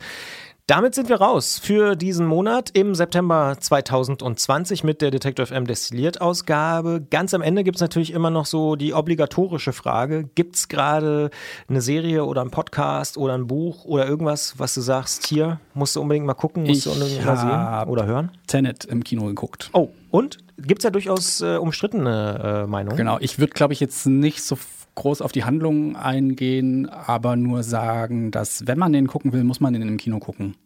Damit 0.66 0.94
sind 0.94 1.11
wir 1.11 1.16
raus 1.16 1.61
für 1.62 1.94
diesen 1.94 2.24
Monat 2.27 2.70
im 2.72 2.94
September 2.94 3.55
2020 3.61 4.83
mit 4.83 5.03
der 5.03 5.11
Detective 5.11 5.44
FM 5.44 5.66
Destilliert 5.66 6.22
Ausgabe. 6.22 7.03
Ganz 7.11 7.35
am 7.35 7.42
Ende 7.42 7.64
gibt 7.64 7.77
es 7.77 7.83
natürlich 7.83 8.12
immer 8.14 8.31
noch 8.31 8.46
so 8.46 8.74
die 8.74 8.94
obligatorische 8.94 9.74
Frage, 9.74 10.24
gibt 10.35 10.57
es 10.57 10.68
gerade 10.68 11.29
eine 11.68 11.83
Serie 11.83 12.24
oder 12.24 12.40
einen 12.40 12.50
Podcast 12.50 13.18
oder 13.18 13.35
ein 13.35 13.46
Buch 13.46 13.85
oder 13.85 14.09
irgendwas, 14.09 14.55
was 14.59 14.72
du 14.72 14.81
sagst, 14.81 15.27
hier 15.27 15.61
musst 15.74 15.96
du 15.96 16.00
unbedingt 16.00 16.24
mal 16.24 16.33
gucken, 16.33 16.62
musst 16.62 16.79
Ich 16.79 16.85
du 16.85 16.92
unbedingt 16.92 17.27
mal 17.27 17.37
sehen 17.83 17.90
oder 17.90 18.07
hören? 18.07 18.31
Tenet 18.46 18.87
im 18.87 19.05
Kino 19.05 19.27
geguckt. 19.27 19.68
Oh, 19.74 19.90
und 20.11 20.38
gibt 20.57 20.81
es 20.81 20.85
ja 20.85 20.90
durchaus 20.90 21.42
äh, 21.42 21.57
umstrittene 21.59 22.62
äh, 22.64 22.66
Meinungen. 22.66 22.96
Genau, 22.96 23.18
ich 23.20 23.38
würde, 23.38 23.53
glaube 23.53 23.74
ich, 23.74 23.81
jetzt 23.81 24.07
nicht 24.07 24.42
so 24.42 24.55
f- 24.55 24.73
groß 24.94 25.20
auf 25.22 25.33
die 25.33 25.44
Handlung 25.44 25.96
eingehen, 25.96 26.88
aber 26.88 27.37
nur 27.37 27.62
sagen, 27.62 28.30
dass 28.30 28.66
wenn 28.66 28.78
man 28.78 28.92
den 28.92 29.07
gucken 29.09 29.33
will, 29.33 29.44
muss 29.44 29.61
man 29.61 29.72
den 29.72 29.83
im 29.83 29.96
Kino 29.96 30.18
gucken. 30.20 30.57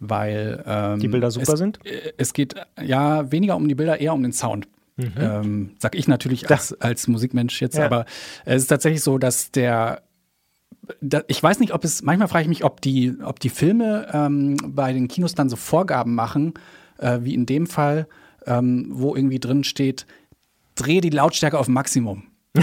Weil 0.00 0.62
ähm, 0.66 0.98
Die 1.00 1.08
Bilder 1.08 1.30
super 1.30 1.52
es, 1.54 1.58
sind? 1.58 1.78
äh, 1.86 2.12
Es 2.18 2.32
geht 2.34 2.54
ja 2.82 3.30
weniger 3.32 3.56
um 3.56 3.66
die 3.68 3.74
Bilder, 3.74 4.00
eher 4.00 4.12
um 4.12 4.22
den 4.22 4.32
Sound. 4.32 4.68
Ähm, 4.96 5.70
sag 5.80 5.96
ich 5.96 6.06
natürlich 6.06 6.48
als, 6.50 6.80
als 6.80 7.08
Musikmensch 7.08 7.60
jetzt, 7.60 7.74
Mhm. 7.74 7.80
Ja. 7.80 7.86
aber 7.86 8.04
es 8.44 8.62
ist 8.62 8.68
tatsächlich 8.68 9.02
so, 9.02 9.18
dass 9.18 9.50
der 9.50 10.02
ich 11.28 11.42
weiß 11.42 11.60
nicht, 11.60 11.72
ob 11.72 11.82
es, 11.82 12.02
manchmal 12.02 12.28
frage 12.28 12.42
ich 12.42 12.48
mich, 12.48 12.62
ob 12.62 12.82
die, 12.82 13.14
ob 13.24 13.40
die 13.40 13.48
Filme 13.48 14.06
ähm, 14.12 14.56
bei 14.66 14.92
den 14.92 15.08
Kinos 15.08 15.34
dann 15.34 15.48
so 15.48 15.56
Vorgaben 15.56 16.14
machen, 16.14 16.52
äh, 16.98 17.20
wie 17.22 17.32
in 17.32 17.46
dem 17.46 17.66
Fall, 17.66 18.06
ähm, 18.46 18.88
wo 18.90 19.16
irgendwie 19.16 19.38
drin 19.40 19.64
steht, 19.64 20.06
drehe 20.74 21.00
die 21.00 21.08
Lautstärke 21.10 21.58
auf 21.58 21.68
Maximum. 21.68 22.24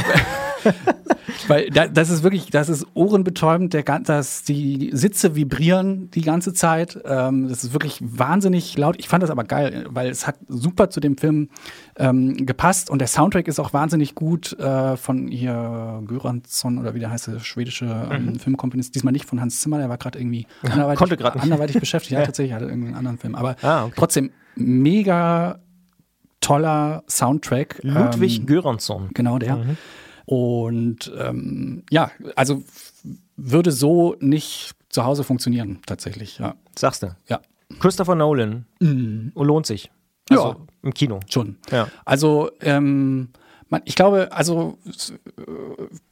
Weil 1.47 1.69
da, 1.69 1.87
das 1.87 2.09
ist 2.09 2.23
wirklich, 2.23 2.49
das 2.49 2.69
ist 2.69 2.85
ohrenbetäubend, 2.93 3.73
der, 3.73 3.83
dass 3.83 4.43
die 4.43 4.89
Sitze 4.93 5.35
vibrieren 5.35 6.09
die 6.11 6.21
ganze 6.21 6.53
Zeit. 6.53 6.99
Ähm, 7.05 7.47
das 7.49 7.63
ist 7.63 7.73
wirklich 7.73 7.99
wahnsinnig 8.01 8.77
laut. 8.77 8.95
Ich 8.99 9.07
fand 9.07 9.23
das 9.23 9.29
aber 9.29 9.43
geil, 9.43 9.85
weil 9.89 10.09
es 10.09 10.27
hat 10.27 10.35
super 10.47 10.89
zu 10.89 10.99
dem 10.99 11.17
Film 11.17 11.49
ähm, 11.97 12.45
gepasst 12.45 12.89
und 12.89 12.99
der 12.99 13.07
Soundtrack 13.07 13.47
ist 13.47 13.59
auch 13.59 13.73
wahnsinnig 13.73 14.15
gut 14.15 14.57
äh, 14.59 14.97
von 14.97 15.27
hier 15.27 16.01
Göransson 16.07 16.77
oder 16.77 16.93
wie 16.95 16.99
der 16.99 17.11
heißt, 17.11 17.27
der 17.27 17.39
schwedische 17.39 18.07
ähm, 18.11 18.37
Filmkomponist. 18.39 18.93
Diesmal 18.95 19.13
nicht 19.13 19.25
von 19.25 19.39
Hans 19.41 19.61
Zimmer, 19.61 19.77
der 19.77 19.89
war 19.89 19.97
gerade 19.97 20.19
irgendwie 20.19 20.47
anderweitig, 20.63 20.99
konnte 20.99 21.17
grad 21.17 21.35
nicht. 21.35 21.43
anderweitig 21.43 21.79
beschäftigt. 21.79 22.11
Ja, 22.11 22.25
tatsächlich, 22.25 22.53
hatte 22.53 22.65
irgendwie 22.65 22.87
einen 22.87 22.97
anderen 22.97 23.17
Film. 23.17 23.35
Aber 23.35 23.55
Ah, 23.61 23.85
okay. 23.85 23.93
trotzdem 23.95 24.31
mega 24.55 25.59
toller 26.41 27.03
Soundtrack. 27.07 27.79
Ludwig 27.83 28.39
ähm, 28.39 28.45
Göransson. 28.47 29.09
Genau 29.13 29.37
der. 29.37 29.57
Mhm. 29.57 29.77
Und 30.25 31.11
ähm, 31.17 31.83
ja, 31.89 32.11
also 32.35 32.63
würde 33.35 33.71
so 33.71 34.15
nicht 34.19 34.73
zu 34.89 35.05
Hause 35.05 35.23
funktionieren, 35.23 35.79
tatsächlich, 35.85 36.39
ja. 36.39 36.55
Sagst 36.77 37.03
du? 37.03 37.15
Ja. 37.27 37.41
Christopher 37.79 38.15
Nolan. 38.15 38.65
Mhm. 38.79 39.31
Lohnt 39.35 39.65
sich. 39.65 39.91
Also 40.29 40.47
ja. 40.47 40.57
Im 40.83 40.93
Kino. 40.93 41.19
Schon. 41.29 41.57
Ja. 41.71 41.87
Also, 42.05 42.51
ähm, 42.61 43.29
man, 43.69 43.81
ich 43.85 43.95
glaube, 43.95 44.29
also 44.31 44.77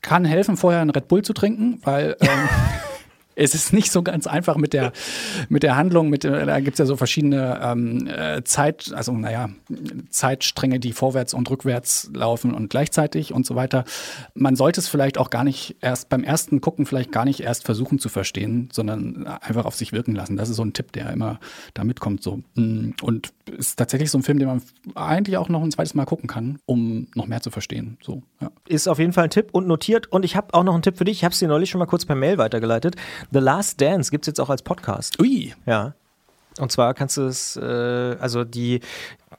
kann 0.02 0.26
helfen, 0.26 0.58
vorher 0.58 0.82
einen 0.82 0.90
Red 0.90 1.08
Bull 1.08 1.24
zu 1.24 1.34
trinken, 1.34 1.80
weil 1.84 2.16
ähm, 2.22 2.50
es 3.40 3.56
ist 3.56 3.74
nicht 3.74 3.92
so 3.92 4.04
ganz 4.04 4.28
einfach 4.28 4.58
mit 4.58 4.74
der, 4.74 4.92
mit 5.48 5.64
der 5.64 5.76
Handlung. 5.76 6.10
Mit, 6.10 6.24
da 6.24 6.60
gibt 6.60 6.76
es 6.76 6.80
ja 6.80 6.86
so 6.86 6.98
verschiedene 6.98 7.60
ähm, 7.64 8.08
äh, 8.08 8.44
Zeit, 8.44 8.92
also 8.94 9.14
naja, 9.14 9.50
Zeitstränge, 10.10 10.80
die 10.80 10.92
vorwärts 10.94 11.34
und 11.34 11.50
rückwärts 11.50 12.10
laufen 12.14 12.54
und 12.54 12.70
gleichzeitig 12.70 13.34
und 13.34 13.46
so 13.46 13.56
weiter. 13.56 13.86
Man 14.34 14.56
sollte 14.56 14.82
es 14.82 14.88
vielleicht 14.88 15.18
auch 15.18 15.30
gar 15.30 15.44
nicht 15.44 15.78
erst 15.82 16.10
beim 16.10 16.24
ersten 16.24 16.62
Gucken 16.62 16.86
vielleicht 16.86 17.12
gar 17.12 17.26
nicht 17.26 17.40
erst 17.40 17.66
versuchen 17.66 18.00
zu 18.00 18.10
verstehen, 18.10 18.70
sondern 18.72 19.26
einfach 19.28 19.66
auf 19.66 19.76
sich 19.76 19.94
wirken 19.94 20.16
lassen. 20.16 20.36
Das 20.36 20.50
ist 20.50 20.58
so 20.58 20.64
ein 20.64 20.74
Tipp, 20.74 20.92
der 20.92 21.12
immer 21.12 21.40
da 21.74 21.84
mitkommt. 21.84 22.22
So. 22.22 22.42
Und 22.56 23.34
ist 23.58 23.78
tatsächlich 23.78 24.12
so 24.12 24.18
ein 24.18 24.24
Film, 24.24 24.40
den 24.40 24.48
man 24.48 24.62
eigentlich 24.96 25.38
auch 25.38 25.50
noch 25.50 25.64
ein 25.64 25.72
zweites 25.72 25.94
Mal 25.94 26.06
gucken 26.06 26.28
kann, 26.28 26.60
um 26.66 27.08
noch 27.16 27.28
mehr 27.28 27.42
zu 27.42 27.52
verstehen. 27.52 27.98
So, 28.02 28.22
ja. 28.42 28.52
Ist 28.68 28.88
auf 28.88 29.00
jeden 29.00 29.14
Fall 29.14 29.26
ein 29.26 29.30
Tipp 29.30 29.50
und 29.52 29.68
notiert. 29.68 30.12
Und 30.12 30.26
ich 30.26 30.36
habe 30.36 30.54
auch 30.54 30.64
noch 30.64 30.74
einen 30.74 30.84
Tipp 30.84 30.98
für 30.98 31.06
dich. 31.06 31.18
Ich 31.18 31.24
habe 31.24 31.34
es 31.34 31.40
dir 31.40 31.48
neulich 31.48 31.70
schon 31.70 31.80
mal 31.80 31.86
kurz 31.86 32.06
per 32.06 32.16
Mail 32.16 32.38
weitergeleitet. 32.38 32.96
The 33.32 33.40
Last 33.40 33.80
Dance 33.82 34.12
gibt 34.12 34.24
es 34.24 34.28
jetzt 34.28 34.40
auch 34.40 34.50
als 34.50 34.62
Podcast. 34.62 35.20
Ui. 35.22 35.54
Ja. 35.66 35.94
Und 36.60 36.72
zwar 36.72 36.94
kannst 36.94 37.18
du 37.18 37.24
es, 37.24 37.56
äh, 37.56 38.18
also 38.20 38.44
die 38.44 38.82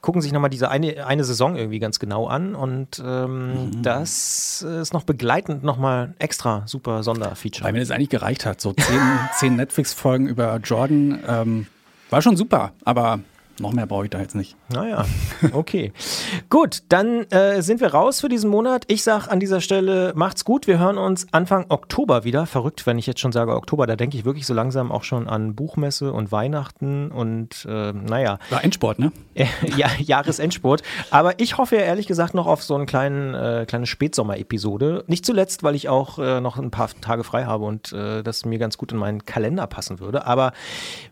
gucken 0.01 0.21
sich 0.21 0.31
nochmal 0.31 0.49
diese 0.49 0.69
eine, 0.69 1.05
eine 1.05 1.23
Saison 1.23 1.55
irgendwie 1.55 1.79
ganz 1.79 1.99
genau 1.99 2.25
an 2.25 2.55
und 2.55 3.01
ähm, 3.05 3.65
mhm. 3.65 3.83
das 3.83 4.63
ist 4.63 4.93
noch 4.93 5.03
begleitend 5.03 5.63
nochmal 5.63 6.15
extra 6.17 6.63
super 6.65 7.03
Sonderfeature. 7.03 7.65
Weil 7.65 7.73
mir 7.73 7.79
das 7.79 7.91
eigentlich 7.91 8.09
gereicht 8.09 8.45
hat, 8.45 8.59
so 8.61 8.73
zehn, 8.73 8.99
zehn 9.35 9.55
Netflix-Folgen 9.55 10.27
über 10.27 10.57
Jordan, 10.57 11.19
ähm, 11.27 11.67
war 12.09 12.21
schon 12.21 12.35
super, 12.35 12.71
aber 12.83 13.19
noch 13.59 13.73
mehr 13.73 13.85
brauche 13.85 14.05
ich 14.05 14.09
da 14.09 14.19
jetzt 14.19 14.35
nicht. 14.35 14.55
Naja, 14.69 15.05
okay. 15.51 15.91
gut, 16.49 16.83
dann 16.89 17.23
äh, 17.31 17.61
sind 17.61 17.81
wir 17.81 17.93
raus 17.93 18.21
für 18.21 18.29
diesen 18.29 18.49
Monat. 18.49 18.85
Ich 18.87 19.03
sage 19.03 19.29
an 19.29 19.39
dieser 19.39 19.61
Stelle, 19.61 20.13
macht's 20.15 20.45
gut. 20.45 20.67
Wir 20.67 20.79
hören 20.79 20.97
uns 20.97 21.27
Anfang 21.31 21.65
Oktober 21.69 22.23
wieder. 22.23 22.45
Verrückt, 22.45 22.85
wenn 22.85 22.97
ich 22.97 23.07
jetzt 23.07 23.19
schon 23.19 23.31
sage 23.31 23.55
Oktober. 23.55 23.87
Da 23.87 23.95
denke 23.95 24.17
ich 24.17 24.25
wirklich 24.25 24.45
so 24.45 24.53
langsam 24.53 24.91
auch 24.91 25.03
schon 25.03 25.27
an 25.27 25.55
Buchmesse 25.55 26.13
und 26.13 26.31
Weihnachten 26.31 27.11
und 27.11 27.65
äh, 27.69 27.93
naja. 27.93 28.39
War 28.49 28.63
Endsport, 28.63 28.99
ne? 28.99 29.11
ja, 29.77 29.89
Jahresendsport. 29.99 30.83
Aber 31.09 31.39
ich 31.39 31.57
hoffe 31.57 31.75
ja 31.75 31.81
ehrlich 31.81 32.07
gesagt 32.07 32.33
noch 32.33 32.47
auf 32.47 32.63
so 32.63 32.75
eine 32.75 32.85
kleinen, 32.85 33.33
äh, 33.33 33.65
kleine 33.67 33.85
Spätsommer-Episode. 33.85 35.03
Nicht 35.07 35.25
zuletzt, 35.25 35.63
weil 35.63 35.75
ich 35.75 35.89
auch 35.89 36.19
äh, 36.19 36.41
noch 36.41 36.57
ein 36.57 36.71
paar 36.71 36.89
Tage 37.01 37.23
frei 37.23 37.45
habe 37.45 37.65
und 37.65 37.91
äh, 37.93 38.23
das 38.23 38.45
mir 38.45 38.59
ganz 38.59 38.77
gut 38.77 38.91
in 38.91 38.97
meinen 38.97 39.25
Kalender 39.25 39.67
passen 39.67 39.99
würde. 39.99 40.25
Aber 40.25 40.53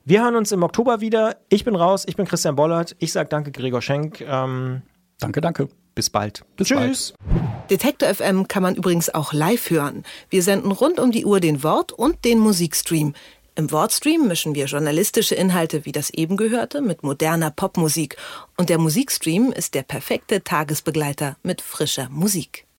wir 0.06 0.24
hören 0.24 0.36
uns 0.36 0.52
im 0.52 0.64
Oktober 0.64 1.02
wieder. 1.02 1.36
Ich 1.50 1.64
bin 1.66 1.76
raus. 1.76 2.06
Ich 2.08 2.16
bin 2.16 2.26
Christian 2.30 2.56
Bollert. 2.56 2.96
Ich 3.00 3.12
sage 3.12 3.30
danke, 3.30 3.52
Gregor 3.52 3.82
Schenk. 3.82 4.22
Ähm, 4.22 4.82
danke, 5.20 5.42
danke. 5.42 5.68
Bis 5.96 6.10
bald. 6.10 6.46
Bis 6.56 6.68
Tschüss. 6.68 7.14
Bald. 7.18 7.72
Detektor 7.72 8.14
FM 8.14 8.48
kann 8.48 8.64
man 8.64 8.76
übrigens 8.76 9.14
auch 9.14 9.34
live 9.34 9.70
hören. 9.70 10.04
Wir 10.30 10.44
senden 10.44 10.72
rund 10.72 11.00
um 11.00 11.12
die 11.12 11.26
Uhr 11.26 11.40
den 11.40 11.62
Wort- 11.64 11.92
und 11.92 12.24
den 12.24 12.40
Musikstream. 12.40 13.14
Im 13.56 13.72
Wortstream 13.72 14.28
mischen 14.28 14.56
wir 14.56 14.68
journalistische 14.68 15.36
Inhalte 15.36 15.84
wie 15.86 15.92
das 15.92 16.10
eben 16.12 16.38
gehörte 16.38 16.82
mit 16.82 17.04
moderner 17.04 17.52
Popmusik. 17.52 18.16
Und 18.56 18.70
der 18.70 18.78
Musikstream 18.78 19.52
ist 19.52 19.74
der 19.74 19.84
perfekte 19.84 20.44
Tagesbegleiter 20.44 21.36
mit 21.44 21.62
frischer 21.62 22.08
Musik. 22.10 22.66